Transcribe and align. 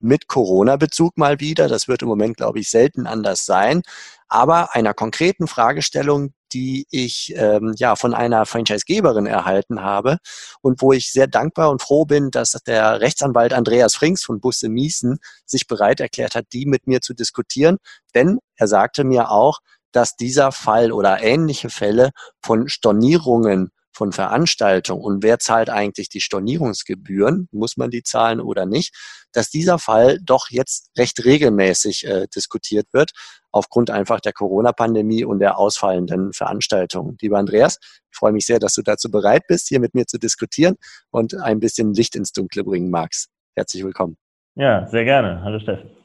mit 0.00 0.28
Corona-Bezug 0.28 1.16
mal 1.16 1.40
wieder. 1.40 1.68
Das 1.68 1.88
wird 1.88 2.02
im 2.02 2.08
Moment, 2.08 2.36
glaube 2.36 2.58
ich, 2.58 2.70
selten 2.70 3.06
anders 3.06 3.46
sein. 3.46 3.82
Aber 4.28 4.74
einer 4.74 4.94
konkreten 4.94 5.46
Fragestellung, 5.46 6.32
die 6.52 6.86
ich 6.90 7.34
ähm, 7.36 7.74
ja 7.76 7.96
von 7.96 8.14
einer 8.14 8.46
Franchisegeberin 8.46 9.26
erhalten 9.26 9.82
habe 9.82 10.18
und 10.60 10.80
wo 10.82 10.92
ich 10.92 11.12
sehr 11.12 11.26
dankbar 11.26 11.70
und 11.70 11.82
froh 11.82 12.04
bin, 12.04 12.30
dass 12.30 12.52
der 12.66 13.00
Rechtsanwalt 13.00 13.52
Andreas 13.52 13.94
Frings 13.94 14.24
von 14.24 14.40
Busse 14.40 14.68
Miesen 14.68 15.18
sich 15.44 15.66
bereit 15.66 16.00
erklärt 16.00 16.34
hat, 16.34 16.46
die 16.52 16.66
mit 16.66 16.86
mir 16.86 17.00
zu 17.00 17.14
diskutieren. 17.14 17.78
Denn 18.14 18.38
er 18.56 18.68
sagte 18.68 19.04
mir 19.04 19.30
auch, 19.30 19.60
dass 19.92 20.16
dieser 20.16 20.52
Fall 20.52 20.92
oder 20.92 21.22
ähnliche 21.22 21.70
Fälle 21.70 22.10
von 22.40 22.68
Stornierungen 22.68 23.70
von 23.94 24.12
Veranstaltungen 24.12 25.02
und 25.02 25.22
wer 25.22 25.38
zahlt 25.38 25.70
eigentlich 25.70 26.08
die 26.08 26.20
Stornierungsgebühren, 26.20 27.48
muss 27.52 27.76
man 27.76 27.90
die 27.90 28.02
zahlen 28.02 28.40
oder 28.40 28.66
nicht, 28.66 28.94
dass 29.32 29.50
dieser 29.50 29.78
Fall 29.78 30.18
doch 30.22 30.50
jetzt 30.50 30.90
recht 30.98 31.24
regelmäßig 31.24 32.06
äh, 32.06 32.26
diskutiert 32.34 32.86
wird, 32.92 33.12
aufgrund 33.52 33.90
einfach 33.90 34.20
der 34.20 34.32
Corona-Pandemie 34.32 35.24
und 35.24 35.38
der 35.38 35.58
ausfallenden 35.58 36.32
Veranstaltungen. 36.32 37.16
Lieber 37.20 37.38
Andreas, 37.38 37.78
ich 38.10 38.18
freue 38.18 38.32
mich 38.32 38.46
sehr, 38.46 38.58
dass 38.58 38.74
du 38.74 38.82
dazu 38.82 39.10
bereit 39.10 39.46
bist, 39.46 39.68
hier 39.68 39.80
mit 39.80 39.94
mir 39.94 40.06
zu 40.06 40.18
diskutieren 40.18 40.76
und 41.10 41.34
ein 41.34 41.60
bisschen 41.60 41.94
Licht 41.94 42.16
ins 42.16 42.32
Dunkle 42.32 42.64
bringen 42.64 42.90
magst. 42.90 43.28
Herzlich 43.54 43.84
willkommen. 43.84 44.16
Ja, 44.56 44.86
sehr 44.86 45.04
gerne. 45.04 45.42
Hallo 45.42 45.58
Steffen. 45.60 46.03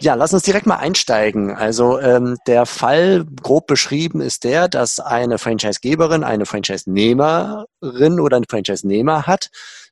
Ja, 0.00 0.14
lass 0.14 0.32
uns 0.32 0.44
direkt 0.44 0.66
mal 0.66 0.76
einsteigen. 0.76 1.50
Also 1.50 1.98
ähm, 1.98 2.38
der 2.46 2.66
Fall 2.66 3.24
grob 3.42 3.66
beschrieben 3.66 4.20
ist 4.20 4.44
der, 4.44 4.68
dass 4.68 5.00
eine 5.00 5.38
Franchisegeberin 5.38 6.22
eine 6.22 6.46
Franchise-Nehmerin 6.46 8.20
oder 8.20 8.36
einen 8.36 8.46
Franchise-Nehmer 8.48 9.26
hat. 9.26 9.50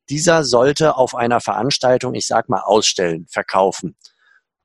Dieser 0.09 0.45
sollte 0.45 0.97
auf 0.97 1.17
einer 1.17 1.41
Veranstaltung, 1.41 2.15
ich 2.15 2.29
sag 2.29 2.49
mal, 2.49 2.61
ausstellen, 2.61 3.27
verkaufen. 3.29 3.97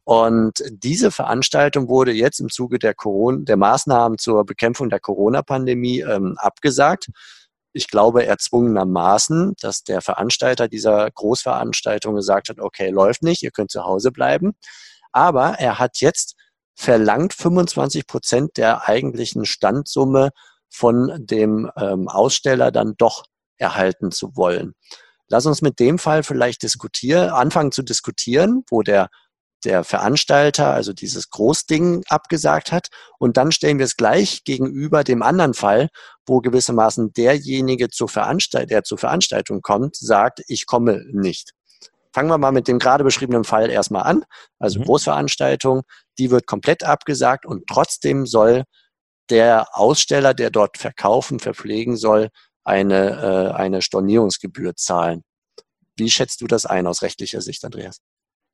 Und 0.04 0.64
diese 0.70 1.10
Veranstaltung 1.10 1.90
wurde 1.90 2.12
jetzt 2.12 2.40
im 2.40 2.50
Zuge 2.50 2.78
der, 2.78 2.94
Corona, 2.94 3.40
der 3.42 3.58
Maßnahmen 3.58 4.20
zur 4.20 4.46
Bekämpfung 4.46 4.92
der 4.92 5.00
Corona-Pandemie 5.00 6.02
ähm, 6.02 6.36
abgesagt. 6.38 7.08
Ich 7.74 7.88
glaube 7.88 8.28
erzwungenermaßen, 8.28 9.56
dass 9.60 9.84
der 9.84 10.02
Veranstalter 10.02 10.68
dieser 10.68 11.10
Großveranstaltung 11.10 12.14
gesagt 12.14 12.50
hat, 12.50 12.60
okay, 12.60 12.90
läuft 12.92 13.24
nicht, 13.24 13.42
ihr 13.42 13.52
könnt 13.52 13.72
zu 13.72 13.84
Hause 13.86 14.12
bleiben. 14.12 14.54
Aber 15.12 15.60
er 15.60 15.80
hat 15.80 15.98
jetzt 16.00 16.36
verlangt 16.76 17.34
25 17.34 18.08
Prozent 18.08 18.58
der 18.58 18.88
eigentlichen 18.88 19.46
Standsumme 19.46 20.32
von 20.70 21.26
dem 21.26 21.70
ähm, 21.78 22.08
Aussteller 22.08 22.72
dann 22.72 22.96
doch 22.98 23.26
erhalten 23.58 24.12
zu 24.12 24.36
wollen. 24.36 24.74
Lass 25.28 25.46
uns 25.46 25.62
mit 25.62 25.80
dem 25.80 26.00
Fall 26.00 26.24
vielleicht 26.24 26.64
diskutieren, 26.64 27.30
anfangen 27.30 27.72
zu 27.72 27.84
diskutieren, 27.84 28.64
wo 28.70 28.82
der 28.82 29.10
der 29.64 29.84
Veranstalter, 29.84 30.74
also 30.74 30.94
dieses 30.94 31.30
Großding 31.30 32.04
abgesagt 32.08 32.72
hat. 32.72 32.88
Und 33.20 33.38
dann 33.38 33.52
stellen 33.52 33.78
wir 33.78 33.86
es 33.86 33.98
gleich 33.98 34.44
gegenüber 34.44 35.04
dem 35.04 35.22
anderen 35.22 35.54
Fall, 35.54 35.90
wo 36.26 36.40
gewissermaßen 36.40 37.14
derjenige 37.14 37.90
zur 37.90 38.10
Veranstalt 38.10 38.72
der 38.72 38.84
zur 38.84 38.98
Veranstaltung 38.98 39.62
kommt, 39.62 39.96
sagt, 39.96 40.42
ich 40.48 40.66
komme 40.66 41.04
nicht. 41.12 41.52
Fangen 42.14 42.30
wir 42.30 42.38
mal 42.38 42.52
mit 42.52 42.68
dem 42.68 42.80
gerade 42.80 43.04
beschriebenen 43.04 43.44
Fall 43.44 43.70
erstmal 43.70 44.04
an. 44.04 44.24
Also 44.60 44.80
mhm. 44.80 44.86
Großveranstaltung, 44.86 45.82
die 46.18 46.32
wird 46.32 46.48
komplett 46.48 46.84
abgesagt 46.84 47.46
und 47.46 47.68
trotzdem 47.68 48.26
soll 48.26 48.64
der 49.30 49.68
Aussteller, 49.74 50.34
der 50.34 50.50
dort 50.50 50.78
verkaufen, 50.78 51.40
verpflegen 51.40 51.96
soll, 51.96 52.30
eine, 52.64 53.52
äh, 53.54 53.56
eine 53.56 53.82
Stornierungsgebühr 53.82 54.76
zahlen. 54.76 55.24
Wie 55.96 56.10
schätzt 56.10 56.42
du 56.42 56.48
das 56.48 56.66
ein 56.66 56.88
aus 56.88 57.02
rechtlicher 57.02 57.42
Sicht, 57.42 57.64
Andreas? 57.64 58.02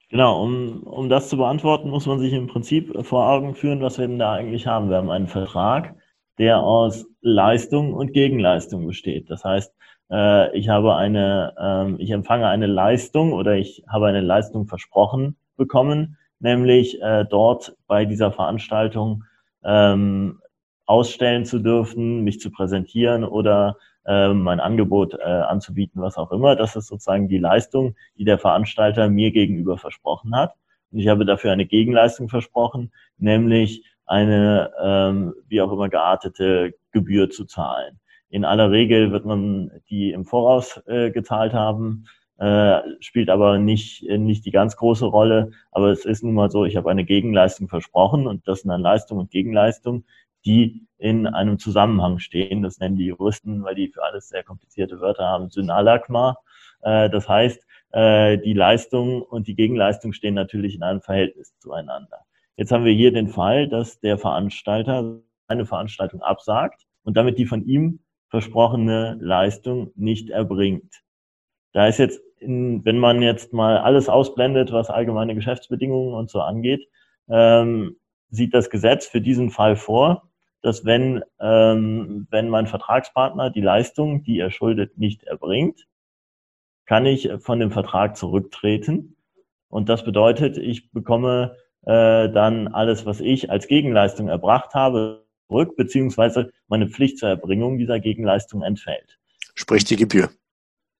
Genau, 0.10 0.42
um, 0.42 0.84
um 0.84 1.10
das 1.10 1.28
zu 1.28 1.38
beantworten, 1.38 1.90
muss 1.90 2.06
man 2.06 2.20
sich 2.20 2.32
im 2.32 2.48
Prinzip 2.48 2.94
vor 3.06 3.28
Augen 3.28 3.56
führen, 3.56 3.82
was 3.82 3.98
wir 3.98 4.08
denn 4.08 4.20
da 4.20 4.34
eigentlich 4.34 4.66
haben. 4.66 4.90
Wir 4.90 4.98
haben 4.98 5.10
einen 5.10 5.28
Vertrag, 5.28 5.96
der 6.38 6.60
aus 6.60 7.06
Leistung 7.22 7.94
und 7.94 8.14
Gegenleistung 8.14 8.86
besteht. 8.86 9.30
Das 9.30 9.44
heißt, 9.44 9.74
äh, 10.12 10.58
ich 10.58 10.70
habe 10.70 10.96
eine, 10.96 11.54
äh, 11.58 12.02
ich 12.02 12.12
empfange 12.12 12.48
eine 12.48 12.68
Leistung 12.68 13.34
oder 13.34 13.56
ich 13.56 13.84
habe 13.88 14.08
eine 14.08 14.22
Leistung 14.22 14.68
versprochen 14.68 15.36
bekommen, 15.56 16.18
nämlich 16.40 17.02
äh, 17.02 17.26
dort 17.30 17.76
bei 17.88 18.06
dieser 18.06 18.32
Veranstaltung 18.32 19.24
ähm, 19.64 20.40
ausstellen 20.86 21.46
zu 21.46 21.60
dürfen, 21.60 22.24
mich 22.24 22.40
zu 22.40 22.52
präsentieren 22.52 23.24
oder 23.24 23.78
äh, 24.06 24.34
mein 24.34 24.60
Angebot 24.60 25.16
äh, 25.16 25.24
anzubieten, 25.24 26.02
was 26.02 26.18
auch 26.18 26.32
immer. 26.32 26.56
Das 26.56 26.76
ist 26.76 26.88
sozusagen 26.88 27.28
die 27.28 27.40
Leistung, 27.40 27.96
die 28.18 28.24
der 28.24 28.40
Veranstalter 28.40 29.10
mir 29.10 29.32
gegenüber 29.32 29.78
versprochen 29.78 30.36
hat. 30.36 30.54
Und 30.92 31.00
ich 31.00 31.10
habe 31.10 31.26
dafür 31.26 31.52
eine 31.52 31.66
Gegenleistung 31.66 32.30
versprochen, 32.30 32.94
nämlich 33.18 33.84
eine 34.08 34.72
ähm, 34.82 35.34
wie 35.48 35.62
auch 35.62 35.72
immer 35.72 35.90
geartete 35.90 36.74
Gebühr 36.92 37.30
zu 37.30 37.46
zahlen. 37.46 38.00
In 38.30 38.46
aller 38.46 38.72
Regel 38.72 39.12
wird 39.12 39.26
man 39.26 39.72
die 39.90 40.12
im 40.12 40.26
Voraus 40.26 40.82
äh, 40.88 41.12
gezahlt 41.12 41.54
haben, 41.54 42.06
äh, 42.38 42.80
spielt 43.00 43.30
aber 43.30 43.58
nicht, 43.58 44.04
nicht 44.04 44.46
die 44.46 44.52
ganz 44.52 44.76
große 44.76 45.06
Rolle. 45.06 45.52
Aber 45.72 45.90
es 45.92 46.06
ist 46.06 46.24
nun 46.24 46.34
mal 46.34 46.52
so, 46.52 46.66
ich 46.66 46.76
habe 46.76 46.90
eine 46.90 47.06
Gegenleistung 47.06 47.68
versprochen 47.68 48.28
und 48.28 48.48
das 48.48 48.62
sind 48.62 48.70
dann 48.70 48.82
Leistung 48.82 49.18
und 49.18 49.32
Gegenleistung, 49.32 50.06
die 50.46 50.88
in 50.98 51.28
einem 51.28 51.60
Zusammenhang 51.60 52.20
stehen. 52.20 52.64
Das 52.64 52.80
nennen 52.80 52.96
die 52.96 53.06
Juristen, 53.06 53.64
weil 53.64 53.76
die 53.76 53.90
für 53.90 54.04
alles 54.04 54.30
sehr 54.30 54.44
komplizierte 54.44 55.00
Wörter 55.00 55.26
haben, 55.26 55.50
Synalagma. 55.50 56.38
Äh, 56.82 57.10
das 57.10 57.28
heißt, 57.28 57.66
äh, 57.92 58.38
die 58.38 58.54
Leistung 58.54 59.22
und 59.22 59.48
die 59.48 59.56
Gegenleistung 59.56 60.14
stehen 60.14 60.34
natürlich 60.34 60.76
in 60.76 60.84
einem 60.84 61.02
Verhältnis 61.02 61.58
zueinander. 61.60 62.27
Jetzt 62.58 62.72
haben 62.72 62.86
wir 62.86 62.94
hier 62.94 63.14
den 63.14 63.28
Fall, 63.30 63.70
dass 63.70 64.00
der 64.00 64.18
Veranstalter 64.18 65.22
eine 65.48 65.66
Veranstaltung 65.66 66.22
absagt 66.22 66.88
und 67.04 67.16
damit 67.16 67.38
die 67.38 67.46
von 67.46 67.66
ihm 67.66 68.00
versprochene 68.30 69.18
Leistung 69.22 69.92
nicht 69.96 70.32
erbringt. 70.32 71.04
Da 71.72 71.88
ist 71.88 72.00
jetzt, 72.00 72.20
in, 72.40 72.84
wenn 72.84 72.98
man 72.98 73.22
jetzt 73.22 73.54
mal 73.54 73.78
alles 73.78 74.10
ausblendet, 74.10 74.72
was 74.72 74.90
allgemeine 74.90 75.36
Geschäftsbedingungen 75.36 76.16
und 76.16 76.32
so 76.32 76.42
angeht, 76.42 76.88
ähm, 77.30 77.98
sieht 78.30 78.56
das 78.56 78.72
Gesetz 78.72 79.06
für 79.06 79.22
diesen 79.22 79.52
Fall 79.52 79.76
vor, 79.76 80.30
dass 80.62 80.84
wenn, 80.84 81.24
ähm, 81.40 82.28
wenn 82.32 82.50
mein 82.50 82.66
Vertragspartner 82.66 83.52
die 83.52 83.62
Leistung, 83.62 84.24
die 84.24 84.40
er 84.40 84.50
schuldet, 84.50 84.98
nicht 84.98 85.24
erbringt, 85.24 85.88
kann 86.88 87.06
ich 87.06 87.30
von 87.40 87.60
dem 87.60 87.70
Vertrag 87.70 88.18
zurücktreten. 88.18 89.16
Und 89.70 89.90
das 89.90 90.04
bedeutet, 90.04 90.58
ich 90.58 90.92
bekomme 90.92 91.56
äh, 91.88 92.30
dann 92.30 92.68
alles, 92.68 93.06
was 93.06 93.22
ich 93.22 93.50
als 93.50 93.68
Gegenleistung 93.68 94.28
erbracht 94.28 94.74
habe, 94.74 95.26
zurück, 95.48 95.78
beziehungsweise 95.78 96.52
meine 96.68 96.90
Pflicht 96.90 97.18
zur 97.18 97.30
Erbringung 97.30 97.78
dieser 97.78 98.02
Gegenleistung 98.02 98.62
entfällt. 98.62 99.18
Sprich 99.56 99.86
die 99.86 99.96
Gebühr. 99.96 100.30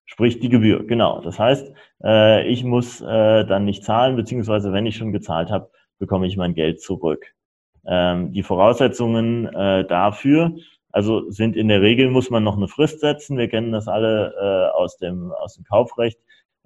Sprich 0.06 0.40
die 0.40 0.48
Gebühr, 0.48 0.86
genau. 0.86 1.20
Das 1.20 1.38
heißt, 1.38 1.70
äh, 2.02 2.48
ich 2.48 2.64
muss 2.64 3.02
äh, 3.02 3.44
dann 3.44 3.66
nicht 3.66 3.84
zahlen, 3.84 4.16
beziehungsweise 4.16 4.72
wenn 4.72 4.86
ich 4.86 4.96
schon 4.96 5.12
gezahlt 5.12 5.50
habe, 5.50 5.70
bekomme 5.98 6.26
ich 6.26 6.38
mein 6.38 6.54
Geld 6.54 6.80
zurück. 6.80 7.34
Ähm, 7.86 8.32
die 8.32 8.42
Voraussetzungen 8.42 9.46
äh, 9.46 9.86
dafür, 9.86 10.56
also 10.90 11.30
sind 11.30 11.54
in 11.54 11.68
der 11.68 11.82
Regel, 11.82 12.10
muss 12.10 12.30
man 12.30 12.44
noch 12.44 12.56
eine 12.56 12.68
Frist 12.68 13.00
setzen. 13.00 13.36
Wir 13.36 13.48
kennen 13.48 13.72
das 13.72 13.88
alle 13.88 14.34
äh, 14.40 14.74
aus, 14.74 14.96
dem, 14.96 15.32
aus 15.32 15.54
dem 15.54 15.64
Kaufrecht. 15.64 16.18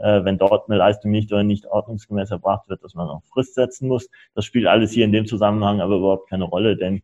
Äh, 0.03 0.25
wenn 0.25 0.37
dort 0.37 0.69
eine 0.69 0.79
Leistung 0.79 1.13
nicht 1.13 1.33
oder 1.33 1.45
nicht 1.45 1.67
ordnungsgemäß 1.67 2.33
erbracht 2.33 2.69
wird, 2.69 2.83
dass 2.83 2.95
man 2.95 3.07
noch 3.07 3.23
Frist 3.33 3.55
setzen 3.55 3.87
muss. 3.87 4.09
Das 4.35 4.45
spielt 4.45 4.67
alles 4.67 4.91
hier 4.91 5.05
in 5.05 5.13
dem 5.13 5.27
Zusammenhang 5.27 5.81
aber 5.81 5.97
überhaupt 5.97 6.29
keine 6.29 6.43
Rolle, 6.43 6.77
denn 6.77 7.03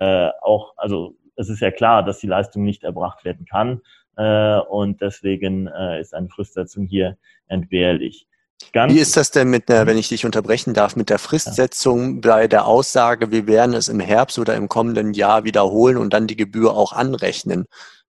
äh, 0.00 0.30
auch, 0.42 0.72
also 0.76 1.14
es 1.36 1.48
ist 1.48 1.60
ja 1.60 1.70
klar, 1.70 2.02
dass 2.02 2.18
die 2.18 2.26
Leistung 2.26 2.64
nicht 2.64 2.82
erbracht 2.82 3.24
werden 3.24 3.46
kann 3.46 3.82
äh, 4.16 4.58
und 4.58 5.00
deswegen 5.00 5.68
äh, 5.68 6.00
ist 6.00 6.12
eine 6.12 6.28
Fristsetzung 6.28 6.86
hier 6.86 7.16
entbehrlich. 7.46 8.26
Ganz 8.72 8.92
Wie 8.92 8.98
ist 8.98 9.16
das 9.16 9.30
denn 9.30 9.48
mit 9.48 9.68
der, 9.68 9.86
wenn 9.86 9.96
ich 9.96 10.08
dich 10.08 10.26
unterbrechen 10.26 10.74
darf, 10.74 10.96
mit 10.96 11.10
der 11.10 11.20
Fristsetzung 11.20 12.20
bei 12.20 12.48
der 12.48 12.66
Aussage, 12.66 13.30
wir 13.30 13.46
werden 13.46 13.74
es 13.74 13.88
im 13.88 14.00
Herbst 14.00 14.40
oder 14.40 14.56
im 14.56 14.68
kommenden 14.68 15.14
Jahr 15.14 15.44
wiederholen 15.44 15.96
und 15.96 16.12
dann 16.12 16.26
die 16.26 16.34
Gebühr 16.34 16.74
auch 16.74 16.92
anrechnen? 16.92 17.66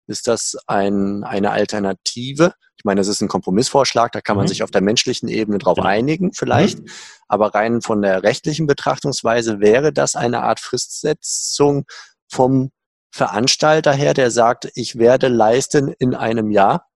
Ist 0.10 0.28
das 0.28 0.58
ein, 0.66 1.24
eine 1.24 1.52
Alternative? 1.52 2.54
Ich 2.78 2.84
meine, 2.84 3.00
das 3.00 3.08
ist 3.08 3.22
ein 3.22 3.28
Kompromissvorschlag, 3.28 4.12
da 4.12 4.22
kann 4.22 4.38
man 4.38 4.46
mhm. 4.46 4.50
sich 4.50 4.64
auf 4.64 4.72
der 4.72 4.82
menschlichen 4.82 5.30
Ebene 5.30 5.60
drauf 5.60 5.76
genau. 5.76 5.88
einigen 5.88 6.34
vielleicht. 6.34 6.80
Mhm. 6.80 6.88
Aber 7.28 7.54
rein 7.54 7.82
von 7.82 8.02
der 8.02 8.24
rechtlichen 8.24 8.66
Betrachtungsweise 8.66 9.60
wäre 9.60 9.94
das 9.94 10.16
eine 10.16 10.42
Art 10.42 10.60
Fristsetzung 10.60 11.86
vom 12.28 12.72
Veranstalter 13.12 13.94
her, 13.94 14.14
der 14.14 14.32
sagt, 14.32 14.70
ich 14.74 14.98
werde 14.98 15.28
leisten 15.28 15.90
in 16.00 16.16
einem 16.16 16.52
Jahr? 16.52 16.89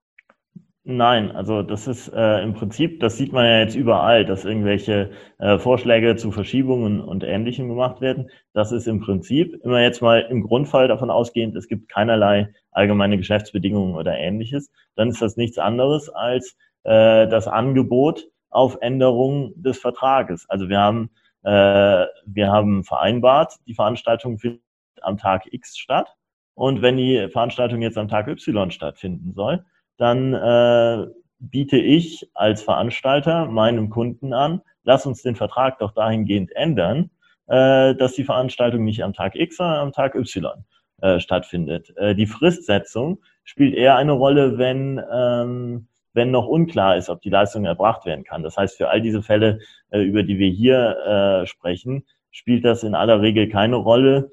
Nein, 0.86 1.30
also 1.34 1.62
das 1.62 1.86
ist 1.86 2.08
äh, 2.08 2.42
im 2.42 2.52
Prinzip, 2.52 3.00
das 3.00 3.16
sieht 3.16 3.32
man 3.32 3.46
ja 3.46 3.60
jetzt 3.60 3.74
überall, 3.74 4.26
dass 4.26 4.44
irgendwelche 4.44 5.12
äh, 5.38 5.58
Vorschläge 5.58 6.16
zu 6.16 6.30
Verschiebungen 6.30 7.00
und 7.00 7.24
Ähnlichem 7.24 7.68
gemacht 7.70 8.02
werden. 8.02 8.28
Das 8.52 8.70
ist 8.70 8.86
im 8.86 9.00
Prinzip 9.00 9.54
immer 9.64 9.80
jetzt 9.80 10.02
mal 10.02 10.20
im 10.28 10.42
Grundfall 10.42 10.86
davon 10.86 11.08
ausgehend, 11.10 11.56
es 11.56 11.68
gibt 11.68 11.88
keinerlei 11.88 12.52
allgemeine 12.70 13.16
Geschäftsbedingungen 13.16 13.94
oder 13.94 14.18
ähnliches. 14.18 14.70
Dann 14.94 15.08
ist 15.08 15.22
das 15.22 15.38
nichts 15.38 15.56
anderes 15.56 16.10
als 16.10 16.54
äh, 16.82 17.28
das 17.28 17.48
Angebot 17.48 18.26
auf 18.50 18.76
Änderung 18.82 19.54
des 19.56 19.78
Vertrages. 19.78 20.44
Also 20.50 20.68
wir 20.68 20.80
haben, 20.80 21.08
äh, 21.44 22.04
wir 22.26 22.52
haben 22.52 22.84
vereinbart, 22.84 23.54
die 23.66 23.74
Veranstaltung 23.74 24.38
findet 24.38 24.60
am 25.00 25.16
Tag 25.16 25.46
X 25.50 25.78
statt. 25.78 26.14
Und 26.52 26.82
wenn 26.82 26.98
die 26.98 27.28
Veranstaltung 27.30 27.80
jetzt 27.80 27.96
am 27.96 28.08
Tag 28.08 28.28
Y 28.28 28.70
stattfinden 28.70 29.32
soll, 29.32 29.64
dann 29.96 30.34
äh, 30.34 31.06
biete 31.38 31.78
ich 31.78 32.30
als 32.34 32.62
Veranstalter 32.62 33.46
meinem 33.46 33.90
Kunden 33.90 34.32
an, 34.32 34.60
lass 34.84 35.06
uns 35.06 35.22
den 35.22 35.36
Vertrag 35.36 35.78
doch 35.78 35.92
dahingehend 35.92 36.52
ändern, 36.54 37.10
äh, 37.46 37.94
dass 37.94 38.12
die 38.12 38.24
Veranstaltung 38.24 38.84
nicht 38.84 39.02
am 39.02 39.12
Tag 39.12 39.34
X, 39.34 39.56
sondern 39.56 39.78
am 39.78 39.92
Tag 39.92 40.14
Y 40.14 40.64
äh, 41.02 41.20
stattfindet. 41.20 41.92
Äh, 41.96 42.14
die 42.14 42.26
Fristsetzung 42.26 43.20
spielt 43.44 43.74
eher 43.74 43.96
eine 43.96 44.12
Rolle, 44.12 44.58
wenn, 44.58 45.00
ähm, 45.12 45.88
wenn 46.12 46.30
noch 46.30 46.46
unklar 46.46 46.96
ist, 46.96 47.10
ob 47.10 47.20
die 47.20 47.30
Leistung 47.30 47.64
erbracht 47.64 48.06
werden 48.06 48.24
kann. 48.24 48.42
Das 48.42 48.56
heißt, 48.56 48.76
für 48.76 48.88
all 48.88 49.00
diese 49.00 49.22
Fälle, 49.22 49.58
äh, 49.90 50.00
über 50.00 50.22
die 50.22 50.38
wir 50.38 50.48
hier 50.48 51.42
äh, 51.42 51.46
sprechen, 51.46 52.04
spielt 52.30 52.64
das 52.64 52.82
in 52.82 52.94
aller 52.94 53.20
Regel 53.20 53.48
keine 53.48 53.76
Rolle, 53.76 54.30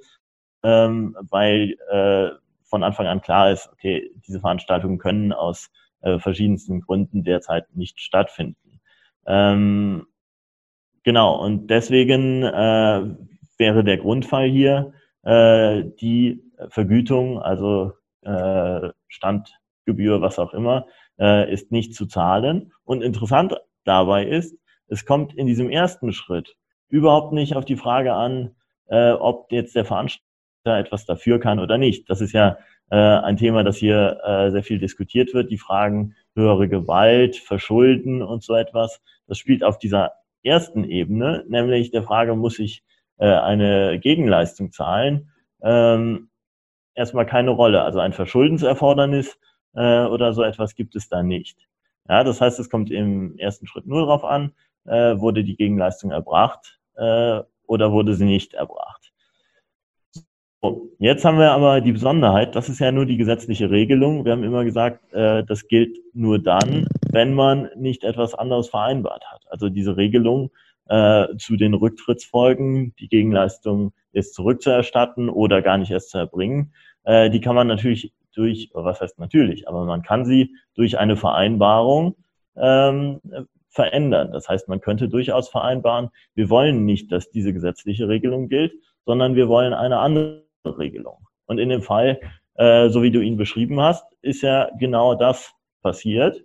ähm, 0.63 1.17
weil 1.29 1.75
äh, 1.89 2.29
von 2.71 2.83
Anfang 2.83 3.05
an 3.05 3.21
klar 3.21 3.51
ist, 3.51 3.69
okay, 3.71 4.09
diese 4.25 4.39
Veranstaltungen 4.39 4.97
können 4.97 5.33
aus 5.33 5.69
äh, 6.01 6.17
verschiedensten 6.17 6.81
Gründen 6.81 7.23
derzeit 7.23 7.65
nicht 7.75 7.99
stattfinden. 7.99 8.79
Ähm, 9.27 10.07
genau, 11.03 11.39
und 11.43 11.67
deswegen 11.67 12.43
äh, 12.43 13.03
wäre 13.57 13.83
der 13.83 13.97
Grundfall 13.97 14.49
hier 14.49 14.93
äh, 15.23 15.83
die 15.99 16.43
Vergütung, 16.69 17.39
also 17.39 17.91
äh, 18.21 18.89
Standgebühr, 19.09 20.21
was 20.21 20.39
auch 20.39 20.53
immer, 20.53 20.87
äh, 21.19 21.51
ist 21.51 21.71
nicht 21.71 21.93
zu 21.93 22.05
zahlen. 22.05 22.71
Und 22.85 23.03
interessant 23.03 23.53
dabei 23.83 24.25
ist, 24.25 24.57
es 24.87 25.05
kommt 25.05 25.33
in 25.33 25.45
diesem 25.45 25.69
ersten 25.69 26.13
Schritt 26.13 26.55
überhaupt 26.87 27.33
nicht 27.33 27.55
auf 27.55 27.65
die 27.65 27.77
Frage 27.77 28.13
an, 28.13 28.55
äh, 28.87 29.11
ob 29.11 29.51
jetzt 29.51 29.75
der 29.75 29.85
Veranstalter 29.85 30.30
da 30.63 30.79
etwas 30.79 31.05
dafür 31.05 31.39
kann 31.39 31.59
oder 31.59 31.77
nicht. 31.77 32.09
Das 32.09 32.21
ist 32.21 32.33
ja 32.33 32.57
äh, 32.89 32.95
ein 32.95 33.37
Thema, 33.37 33.63
das 33.63 33.77
hier 33.77 34.19
äh, 34.23 34.51
sehr 34.51 34.63
viel 34.63 34.79
diskutiert 34.79 35.33
wird. 35.33 35.49
Die 35.51 35.57
Fragen 35.57 36.15
höhere 36.35 36.67
Gewalt, 36.69 37.37
Verschulden 37.37 38.21
und 38.21 38.43
so 38.43 38.55
etwas. 38.55 39.01
Das 39.27 39.37
spielt 39.37 39.63
auf 39.63 39.77
dieser 39.77 40.13
ersten 40.43 40.83
Ebene, 40.83 41.45
nämlich 41.47 41.91
der 41.91 42.03
Frage, 42.03 42.35
muss 42.35 42.59
ich 42.59 42.83
äh, 43.17 43.27
eine 43.27 43.99
Gegenleistung 43.99 44.71
zahlen, 44.71 45.31
ähm, 45.61 46.29
erstmal 46.95 47.25
keine 47.25 47.51
Rolle. 47.51 47.83
Also 47.83 47.99
ein 47.99 48.13
Verschuldenserfordernis 48.13 49.37
äh, 49.73 50.05
oder 50.05 50.33
so 50.33 50.43
etwas 50.43 50.75
gibt 50.75 50.95
es 50.95 51.07
da 51.09 51.23
nicht. 51.23 51.67
Ja, 52.09 52.23
das 52.23 52.41
heißt, 52.41 52.59
es 52.59 52.69
kommt 52.69 52.91
im 52.91 53.37
ersten 53.37 53.67
Schritt 53.67 53.85
nur 53.85 54.01
darauf 54.01 54.25
an, 54.25 54.53
äh, 54.85 55.17
wurde 55.19 55.43
die 55.43 55.55
Gegenleistung 55.55 56.11
erbracht 56.11 56.79
äh, 56.95 57.41
oder 57.67 57.91
wurde 57.91 58.15
sie 58.15 58.25
nicht 58.25 58.53
erbracht. 58.53 59.10
Jetzt 60.99 61.25
haben 61.25 61.39
wir 61.39 61.51
aber 61.51 61.81
die 61.81 61.93
Besonderheit, 61.93 62.55
das 62.55 62.69
ist 62.69 62.79
ja 62.79 62.91
nur 62.91 63.07
die 63.07 63.17
gesetzliche 63.17 63.71
Regelung. 63.71 64.23
Wir 64.23 64.33
haben 64.33 64.43
immer 64.43 64.63
gesagt, 64.63 65.11
äh, 65.13 65.43
das 65.43 65.67
gilt 65.67 65.97
nur 66.13 66.37
dann, 66.37 66.85
wenn 67.11 67.33
man 67.33 67.69
nicht 67.75 68.03
etwas 68.03 68.35
anderes 68.35 68.69
vereinbart 68.69 69.23
hat. 69.31 69.41
Also 69.49 69.69
diese 69.69 69.97
Regelung 69.97 70.51
äh, 70.87 71.25
zu 71.37 71.55
den 71.55 71.73
Rücktrittsfolgen, 71.73 72.93
die 72.99 73.07
Gegenleistung 73.07 73.93
ist 74.11 74.35
zurückzuerstatten 74.35 75.29
oder 75.29 75.63
gar 75.63 75.79
nicht 75.79 75.89
erst 75.89 76.11
zu 76.11 76.19
erbringen, 76.19 76.71
äh, 77.03 77.31
die 77.31 77.41
kann 77.41 77.55
man 77.55 77.65
natürlich 77.65 78.13
durch, 78.35 78.69
was 78.73 79.01
heißt 79.01 79.17
natürlich, 79.17 79.67
aber 79.67 79.85
man 79.85 80.03
kann 80.03 80.25
sie 80.25 80.55
durch 80.75 80.99
eine 80.99 81.17
Vereinbarung 81.17 82.15
ähm, 82.55 83.19
verändern. 83.69 84.31
Das 84.31 84.47
heißt, 84.47 84.67
man 84.67 84.81
könnte 84.81 85.09
durchaus 85.09 85.49
vereinbaren, 85.49 86.09
wir 86.35 86.51
wollen 86.51 86.85
nicht, 86.85 87.11
dass 87.11 87.31
diese 87.31 87.53
gesetzliche 87.53 88.07
Regelung 88.07 88.49
gilt, 88.49 88.73
sondern 89.05 89.35
wir 89.35 89.47
wollen 89.49 89.73
eine 89.73 89.97
andere 89.97 90.43
Regelung. 90.65 91.27
Und 91.45 91.57
in 91.57 91.69
dem 91.69 91.81
Fall, 91.81 92.19
äh, 92.55 92.89
so 92.89 93.01
wie 93.01 93.11
du 93.11 93.21
ihn 93.21 93.37
beschrieben 93.37 93.79
hast, 93.81 94.05
ist 94.21 94.41
ja 94.41 94.69
genau 94.79 95.15
das 95.15 95.53
passiert. 95.81 96.43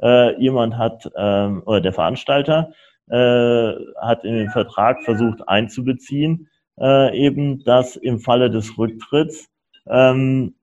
Äh, 0.00 0.40
jemand 0.40 0.76
hat, 0.76 1.10
ähm, 1.16 1.62
oder 1.66 1.80
der 1.80 1.92
Veranstalter 1.92 2.72
äh, 3.08 3.72
hat 4.00 4.24
in 4.24 4.34
den 4.34 4.50
Vertrag 4.50 5.02
versucht 5.04 5.48
einzubeziehen, 5.48 6.48
äh, 6.80 7.16
eben, 7.16 7.62
dass 7.64 7.96
im 7.96 8.18
Falle 8.18 8.50
des 8.50 8.76
Rücktritts 8.76 9.48
ähm, 9.86 10.54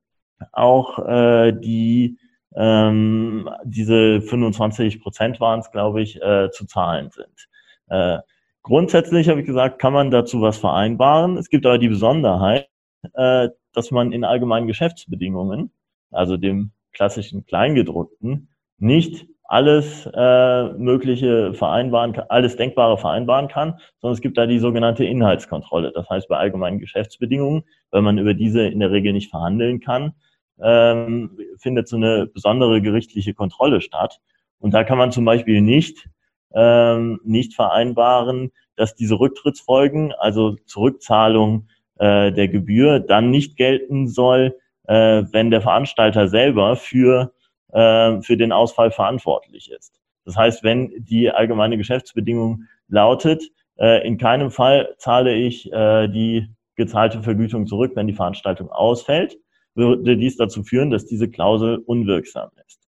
auch 0.51 0.99
äh, 1.07 1.53
die 1.53 2.17
ähm, 2.55 3.49
diese 3.63 4.21
25 4.21 5.01
Prozent 5.01 5.39
waren 5.39 5.61
es, 5.61 5.71
glaube 5.71 6.01
ich, 6.01 6.21
äh, 6.21 6.49
zu 6.51 6.65
zahlen 6.65 7.09
sind. 7.11 7.47
Äh, 7.87 8.19
grundsätzlich 8.63 9.29
habe 9.29 9.39
ich 9.39 9.45
gesagt, 9.45 9.79
kann 9.79 9.93
man 9.93 10.11
dazu 10.11 10.41
was 10.41 10.57
vereinbaren. 10.57 11.37
Es 11.37 11.49
gibt 11.49 11.65
aber 11.65 11.77
die 11.77 11.87
Besonderheit, 11.87 12.70
äh, 13.13 13.49
dass 13.73 13.91
man 13.91 14.11
in 14.11 14.23
allgemeinen 14.23 14.67
Geschäftsbedingungen, 14.67 15.71
also 16.11 16.37
dem 16.37 16.71
klassischen 16.93 17.45
Kleingedruckten, 17.45 18.49
nicht 18.77 19.27
alles 19.51 20.09
äh, 20.13 20.63
mögliche 20.73 21.53
vereinbaren, 21.53 22.17
alles 22.29 22.55
Denkbare 22.55 22.97
vereinbaren 22.97 23.49
kann, 23.49 23.79
sondern 23.99 24.15
es 24.15 24.21
gibt 24.21 24.37
da 24.37 24.45
die 24.45 24.59
sogenannte 24.59 25.03
Inhaltskontrolle. 25.03 25.91
Das 25.91 26.09
heißt, 26.09 26.29
bei 26.29 26.37
allgemeinen 26.37 26.79
Geschäftsbedingungen, 26.79 27.63
wenn 27.91 28.03
man 28.05 28.17
über 28.17 28.33
diese 28.33 28.65
in 28.65 28.79
der 28.79 28.91
Regel 28.91 29.11
nicht 29.11 29.29
verhandeln 29.29 29.81
kann, 29.81 30.13
ähm, 30.61 31.37
findet 31.57 31.89
so 31.89 31.97
eine 31.97 32.27
besondere 32.27 32.81
gerichtliche 32.81 33.33
Kontrolle 33.33 33.81
statt. 33.81 34.21
Und 34.59 34.73
da 34.73 34.85
kann 34.85 34.97
man 34.97 35.11
zum 35.11 35.25
Beispiel 35.25 35.59
nicht, 35.59 36.07
ähm, 36.53 37.19
nicht 37.25 37.53
vereinbaren, 37.53 38.51
dass 38.77 38.95
diese 38.95 39.19
Rücktrittsfolgen, 39.19 40.13
also 40.13 40.55
Zurückzahlung 40.65 41.67
äh, 42.01 42.31
der 42.31 42.47
Gebühr 42.47 42.99
dann 42.99 43.29
nicht 43.29 43.57
gelten 43.57 44.07
soll, 44.07 44.57
äh, 44.87 45.23
wenn 45.31 45.51
der 45.51 45.61
Veranstalter 45.61 46.27
selber 46.27 46.75
für, 46.75 47.31
äh, 47.71 48.19
für 48.21 48.37
den 48.37 48.51
Ausfall 48.51 48.89
verantwortlich 48.89 49.71
ist. 49.71 50.01
Das 50.25 50.35
heißt, 50.35 50.63
wenn 50.63 50.91
die 50.97 51.29
allgemeine 51.29 51.77
Geschäftsbedingung 51.77 52.63
lautet, 52.87 53.43
äh, 53.79 54.05
in 54.05 54.17
keinem 54.17 54.49
Fall 54.49 54.95
zahle 54.97 55.35
ich 55.35 55.71
äh, 55.71 56.07
die 56.07 56.47
gezahlte 56.75 57.21
Vergütung 57.21 57.67
zurück, 57.67 57.91
wenn 57.93 58.07
die 58.07 58.13
Veranstaltung 58.13 58.71
ausfällt, 58.71 59.37
würde 59.75 60.17
dies 60.17 60.37
dazu 60.37 60.63
führen, 60.63 60.89
dass 60.89 61.05
diese 61.05 61.29
Klausel 61.29 61.77
unwirksam 61.77 62.49
ist. 62.65 62.81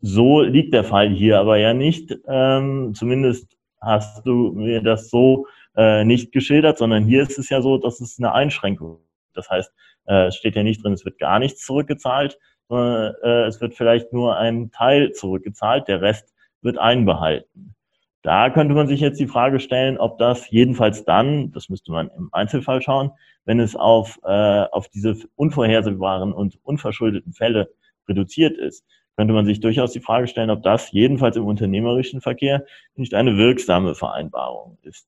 So 0.00 0.40
liegt 0.40 0.72
der 0.72 0.84
Fall 0.84 1.10
hier 1.10 1.40
aber 1.40 1.58
ja 1.58 1.74
nicht. 1.74 2.16
Ähm, 2.28 2.94
zumindest 2.94 3.58
hast 3.80 4.26
du 4.26 4.52
mir 4.52 4.82
das 4.82 5.10
so 5.10 5.46
äh, 5.76 6.04
nicht 6.04 6.32
geschildert, 6.32 6.78
sondern 6.78 7.04
hier 7.04 7.22
ist 7.22 7.38
es 7.38 7.48
ja 7.48 7.62
so, 7.62 7.78
dass 7.78 8.00
es 8.00 8.18
eine 8.18 8.32
Einschränkung. 8.32 9.00
Das 9.34 9.48
heißt, 9.48 9.72
äh, 10.06 10.26
es 10.26 10.36
steht 10.36 10.56
ja 10.56 10.62
nicht 10.62 10.82
drin, 10.82 10.92
es 10.92 11.04
wird 11.04 11.18
gar 11.18 11.38
nichts 11.38 11.64
zurückgezahlt, 11.64 12.38
sondern 12.68 13.14
äh, 13.22 13.44
es 13.46 13.60
wird 13.60 13.74
vielleicht 13.74 14.12
nur 14.12 14.36
ein 14.36 14.70
Teil 14.70 15.12
zurückgezahlt, 15.12 15.88
der 15.88 16.00
Rest 16.00 16.34
wird 16.62 16.78
einbehalten. 16.78 17.74
Da 18.22 18.50
könnte 18.50 18.74
man 18.74 18.86
sich 18.86 19.00
jetzt 19.00 19.18
die 19.18 19.26
Frage 19.26 19.60
stellen, 19.60 19.96
ob 19.96 20.18
das 20.18 20.50
jedenfalls 20.50 21.04
dann, 21.04 21.52
das 21.52 21.70
müsste 21.70 21.90
man 21.90 22.10
im 22.10 22.28
Einzelfall 22.32 22.82
schauen, 22.82 23.12
wenn 23.46 23.60
es 23.60 23.74
auf, 23.74 24.18
äh, 24.24 24.64
auf 24.72 24.88
diese 24.88 25.16
unvorhersehbaren 25.36 26.32
und 26.32 26.58
unverschuldeten 26.62 27.32
Fälle 27.32 27.70
reduziert 28.08 28.58
ist, 28.58 28.84
könnte 29.16 29.34
man 29.34 29.44
sich 29.44 29.60
durchaus 29.60 29.92
die 29.92 30.00
Frage 30.00 30.28
stellen, 30.28 30.50
ob 30.50 30.62
das 30.62 30.92
jedenfalls 30.92 31.36
im 31.36 31.44
unternehmerischen 31.44 32.20
Verkehr 32.20 32.64
nicht 32.94 33.14
eine 33.14 33.36
wirksame 33.36 33.94
Vereinbarung 33.94 34.78
ist. 34.82 35.06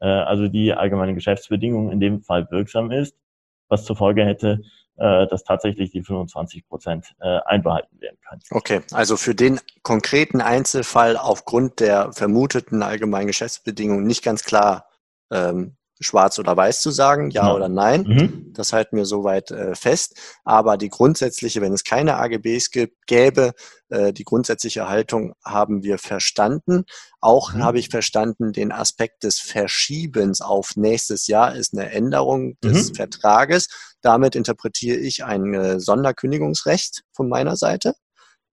Äh, 0.00 0.06
also 0.06 0.48
die 0.48 0.72
allgemeine 0.72 1.14
Geschäftsbedingung 1.14 1.90
in 1.90 2.00
dem 2.00 2.22
Fall 2.22 2.50
wirksam 2.50 2.90
ist, 2.90 3.16
was 3.68 3.84
zur 3.84 3.96
Folge 3.96 4.24
hätte, 4.24 4.62
äh, 4.96 5.26
dass 5.26 5.44
tatsächlich 5.44 5.90
die 5.90 6.02
25 6.02 6.66
Prozent 6.68 7.14
äh, 7.20 7.38
einbehalten 7.44 8.00
werden 8.00 8.18
können. 8.28 8.42
Okay, 8.50 8.80
also 8.92 9.16
für 9.16 9.34
den 9.34 9.60
konkreten 9.82 10.40
Einzelfall 10.40 11.16
aufgrund 11.16 11.80
der 11.80 12.12
vermuteten 12.12 12.82
allgemeinen 12.82 13.26
Geschäftsbedingungen 13.26 14.06
nicht 14.06 14.24
ganz 14.24 14.44
klar 14.44 14.88
ähm, 15.30 15.75
schwarz 16.00 16.38
oder 16.38 16.56
weiß 16.56 16.82
zu 16.82 16.90
sagen, 16.90 17.30
ja, 17.30 17.46
ja. 17.46 17.54
oder 17.54 17.68
nein. 17.68 18.02
Mhm. 18.02 18.52
Das 18.52 18.72
halten 18.72 18.96
wir 18.96 19.06
soweit 19.06 19.50
äh, 19.50 19.74
fest. 19.74 20.14
Aber 20.44 20.76
die 20.76 20.88
grundsätzliche, 20.88 21.60
wenn 21.60 21.72
es 21.72 21.84
keine 21.84 22.16
AGBs 22.16 22.70
gibt, 22.70 23.06
gäbe, 23.06 23.52
äh, 23.88 24.12
die 24.12 24.24
grundsätzliche 24.24 24.88
Haltung 24.88 25.34
haben 25.44 25.82
wir 25.82 25.98
verstanden. 25.98 26.84
Auch 27.20 27.52
mhm. 27.52 27.64
habe 27.64 27.78
ich 27.78 27.88
verstanden, 27.88 28.52
den 28.52 28.72
Aspekt 28.72 29.24
des 29.24 29.38
Verschiebens 29.38 30.40
auf 30.40 30.76
nächstes 30.76 31.26
Jahr 31.26 31.54
ist 31.54 31.72
eine 31.72 31.90
Änderung 31.90 32.58
des 32.60 32.90
mhm. 32.90 32.94
Vertrages. 32.94 33.68
Damit 34.02 34.36
interpretiere 34.36 34.98
ich 34.98 35.24
ein 35.24 35.54
äh, 35.54 35.80
Sonderkündigungsrecht 35.80 37.02
von 37.12 37.28
meiner 37.28 37.56
Seite, 37.56 37.94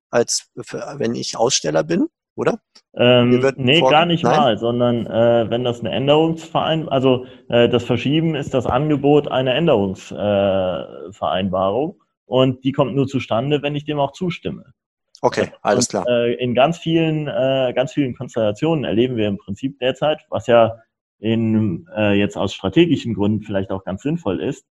als 0.10 0.48
wenn 0.56 1.16
ich 1.16 1.38
Aussteller 1.38 1.84
bin 1.84 2.08
oder? 2.36 2.60
Ähm, 2.96 3.44
nee, 3.58 3.82
gar 3.82 4.06
nicht 4.06 4.24
Nein? 4.24 4.38
mal, 4.38 4.58
sondern 4.58 5.06
äh, 5.08 5.50
wenn 5.50 5.64
das 5.64 5.80
eine 5.80 5.90
Änderungsvereinbarung, 5.92 6.92
also 6.92 7.26
äh, 7.50 7.70
das 7.70 7.84
Verschieben 7.84 8.34
ist 8.36 8.54
das 8.54 8.66
Angebot 8.66 9.32
einer 9.32 9.56
Änderungsvereinbarung 9.56 11.92
äh, 11.92 11.96
und 12.26 12.64
die 12.64 12.72
kommt 12.72 12.96
nur 12.96 13.08
zustande, 13.08 13.62
wenn 13.62 13.76
ich 13.76 13.84
dem 13.86 14.00
auch 14.00 14.14
zustimme. 14.14 14.74
Okay, 15.22 15.52
alles 15.62 15.88
klar. 15.88 16.06
äh, 16.08 16.34
in 16.34 16.54
ganz 16.54 16.78
vielen, 16.78 17.28
äh, 17.28 17.72
ganz 17.74 17.94
vielen 17.94 18.14
Konstellationen 18.14 18.84
erleben 18.84 19.16
wir 19.16 19.30
im 19.30 19.38
Prinzip 19.38 19.80
derzeit, 19.80 20.26
was 20.30 20.48
ja 20.48 20.76
in, 21.20 21.88
äh, 21.96 22.14
jetzt 22.14 22.38
aus 22.38 22.54
strategischen 22.54 23.14
Gründen 23.14 23.42
vielleicht 23.42 23.72
auch 23.72 23.86
ganz 23.86 24.02
sinnvoll 24.02 24.42
ist, 24.42 24.66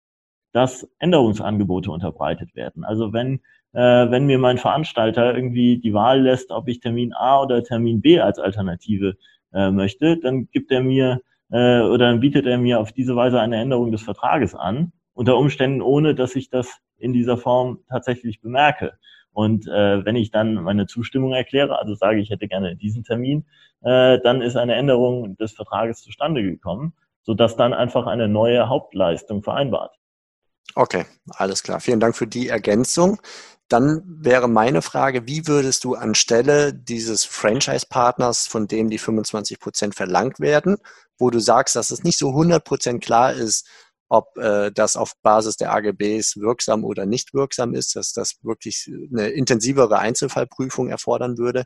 dass 0.52 0.88
Änderungsangebote 0.98 1.90
unterbreitet 1.90 2.54
werden. 2.54 2.84
Also 2.84 3.12
wenn 3.12 3.40
äh, 3.72 4.10
wenn 4.10 4.26
mir 4.26 4.38
mein 4.38 4.58
Veranstalter 4.58 5.34
irgendwie 5.34 5.78
die 5.78 5.94
Wahl 5.94 6.22
lässt, 6.22 6.50
ob 6.50 6.68
ich 6.68 6.80
Termin 6.80 7.12
A 7.12 7.42
oder 7.42 7.62
Termin 7.62 8.00
B 8.00 8.20
als 8.20 8.38
Alternative 8.38 9.16
äh, 9.52 9.70
möchte, 9.70 10.16
dann 10.18 10.48
gibt 10.50 10.72
er 10.72 10.82
mir 10.82 11.20
äh, 11.50 11.80
oder 11.80 12.06
dann 12.10 12.20
bietet 12.20 12.46
er 12.46 12.58
mir 12.58 12.80
auf 12.80 12.92
diese 12.92 13.14
Weise 13.16 13.40
eine 13.40 13.56
Änderung 13.56 13.92
des 13.92 14.02
Vertrages 14.02 14.54
an, 14.54 14.92
unter 15.14 15.36
Umständen 15.36 15.82
ohne, 15.82 16.14
dass 16.14 16.34
ich 16.36 16.50
das 16.50 16.78
in 16.98 17.12
dieser 17.12 17.36
Form 17.36 17.78
tatsächlich 17.88 18.40
bemerke. 18.40 18.94
Und 19.32 19.68
äh, 19.68 20.04
wenn 20.04 20.16
ich 20.16 20.32
dann 20.32 20.54
meine 20.54 20.86
Zustimmung 20.86 21.32
erkläre, 21.32 21.78
also 21.78 21.94
sage, 21.94 22.20
ich 22.20 22.30
hätte 22.30 22.48
gerne 22.48 22.76
diesen 22.76 23.04
Termin, 23.04 23.46
äh, 23.82 24.18
dann 24.20 24.42
ist 24.42 24.56
eine 24.56 24.74
Änderung 24.74 25.36
des 25.36 25.52
Vertrages 25.52 26.02
zustande 26.02 26.42
gekommen, 26.42 26.94
sodass 27.22 27.56
dann 27.56 27.72
einfach 27.72 28.06
eine 28.06 28.26
neue 28.26 28.68
Hauptleistung 28.68 29.42
vereinbart. 29.42 29.99
Okay, 30.74 31.06
alles 31.30 31.62
klar. 31.62 31.80
Vielen 31.80 32.00
Dank 32.00 32.16
für 32.16 32.26
die 32.26 32.48
Ergänzung. 32.48 33.20
Dann 33.68 34.02
wäre 34.04 34.48
meine 34.48 34.82
Frage, 34.82 35.26
wie 35.26 35.46
würdest 35.46 35.84
du 35.84 35.94
anstelle 35.94 36.74
dieses 36.74 37.24
Franchise-Partners, 37.24 38.46
von 38.46 38.66
dem 38.66 38.90
die 38.90 38.98
25 38.98 39.60
Prozent 39.60 39.94
verlangt 39.94 40.40
werden, 40.40 40.76
wo 41.18 41.30
du 41.30 41.38
sagst, 41.38 41.76
dass 41.76 41.90
es 41.90 42.02
nicht 42.02 42.18
so 42.18 42.30
100 42.30 42.64
Prozent 42.64 43.04
klar 43.04 43.32
ist, 43.32 43.68
ob 44.08 44.36
äh, 44.38 44.72
das 44.72 44.96
auf 44.96 45.12
Basis 45.22 45.56
der 45.56 45.72
AGBs 45.72 46.36
wirksam 46.38 46.84
oder 46.84 47.06
nicht 47.06 47.32
wirksam 47.32 47.74
ist, 47.74 47.94
dass 47.94 48.12
das 48.12 48.38
wirklich 48.42 48.90
eine 49.12 49.28
intensivere 49.28 50.00
Einzelfallprüfung 50.00 50.88
erfordern 50.88 51.38
würde. 51.38 51.64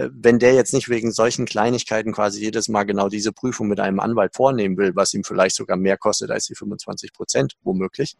Äh, 0.00 0.10
wenn 0.12 0.38
der 0.38 0.54
jetzt 0.54 0.72
nicht 0.72 0.88
wegen 0.88 1.12
solchen 1.12 1.46
Kleinigkeiten 1.46 2.12
quasi 2.12 2.40
jedes 2.40 2.68
Mal 2.68 2.84
genau 2.84 3.08
diese 3.08 3.32
Prüfung 3.32 3.68
mit 3.68 3.80
einem 3.80 4.00
Anwalt 4.00 4.34
vornehmen 4.34 4.76
will, 4.76 4.92
was 4.94 5.14
ihm 5.14 5.24
vielleicht 5.24 5.56
sogar 5.56 5.76
mehr 5.76 5.98
kostet 5.98 6.30
als 6.30 6.46
die 6.46 6.54
25 6.54 7.12
Prozent 7.12 7.54
womöglich, 7.62 8.16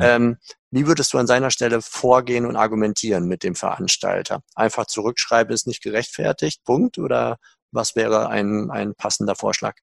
ähm, 0.00 0.38
wie 0.70 0.86
würdest 0.86 1.12
du 1.12 1.18
an 1.18 1.26
seiner 1.26 1.50
Stelle 1.50 1.82
vorgehen 1.82 2.46
und 2.46 2.56
argumentieren 2.56 3.26
mit 3.26 3.42
dem 3.42 3.54
Veranstalter? 3.54 4.42
Einfach 4.54 4.86
zurückschreiben 4.86 5.52
ist 5.52 5.66
nicht 5.66 5.82
gerechtfertigt, 5.82 6.64
Punkt? 6.64 6.98
Oder 6.98 7.36
was 7.72 7.94
wäre 7.94 8.28
ein, 8.28 8.70
ein 8.70 8.94
passender 8.94 9.34
Vorschlag? 9.34 9.76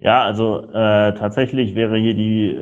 Ja, 0.00 0.22
also 0.22 0.62
äh, 0.70 1.12
tatsächlich 1.14 1.74
wäre 1.74 1.98
hier 1.98 2.14
die 2.14 2.50
äh, 2.54 2.60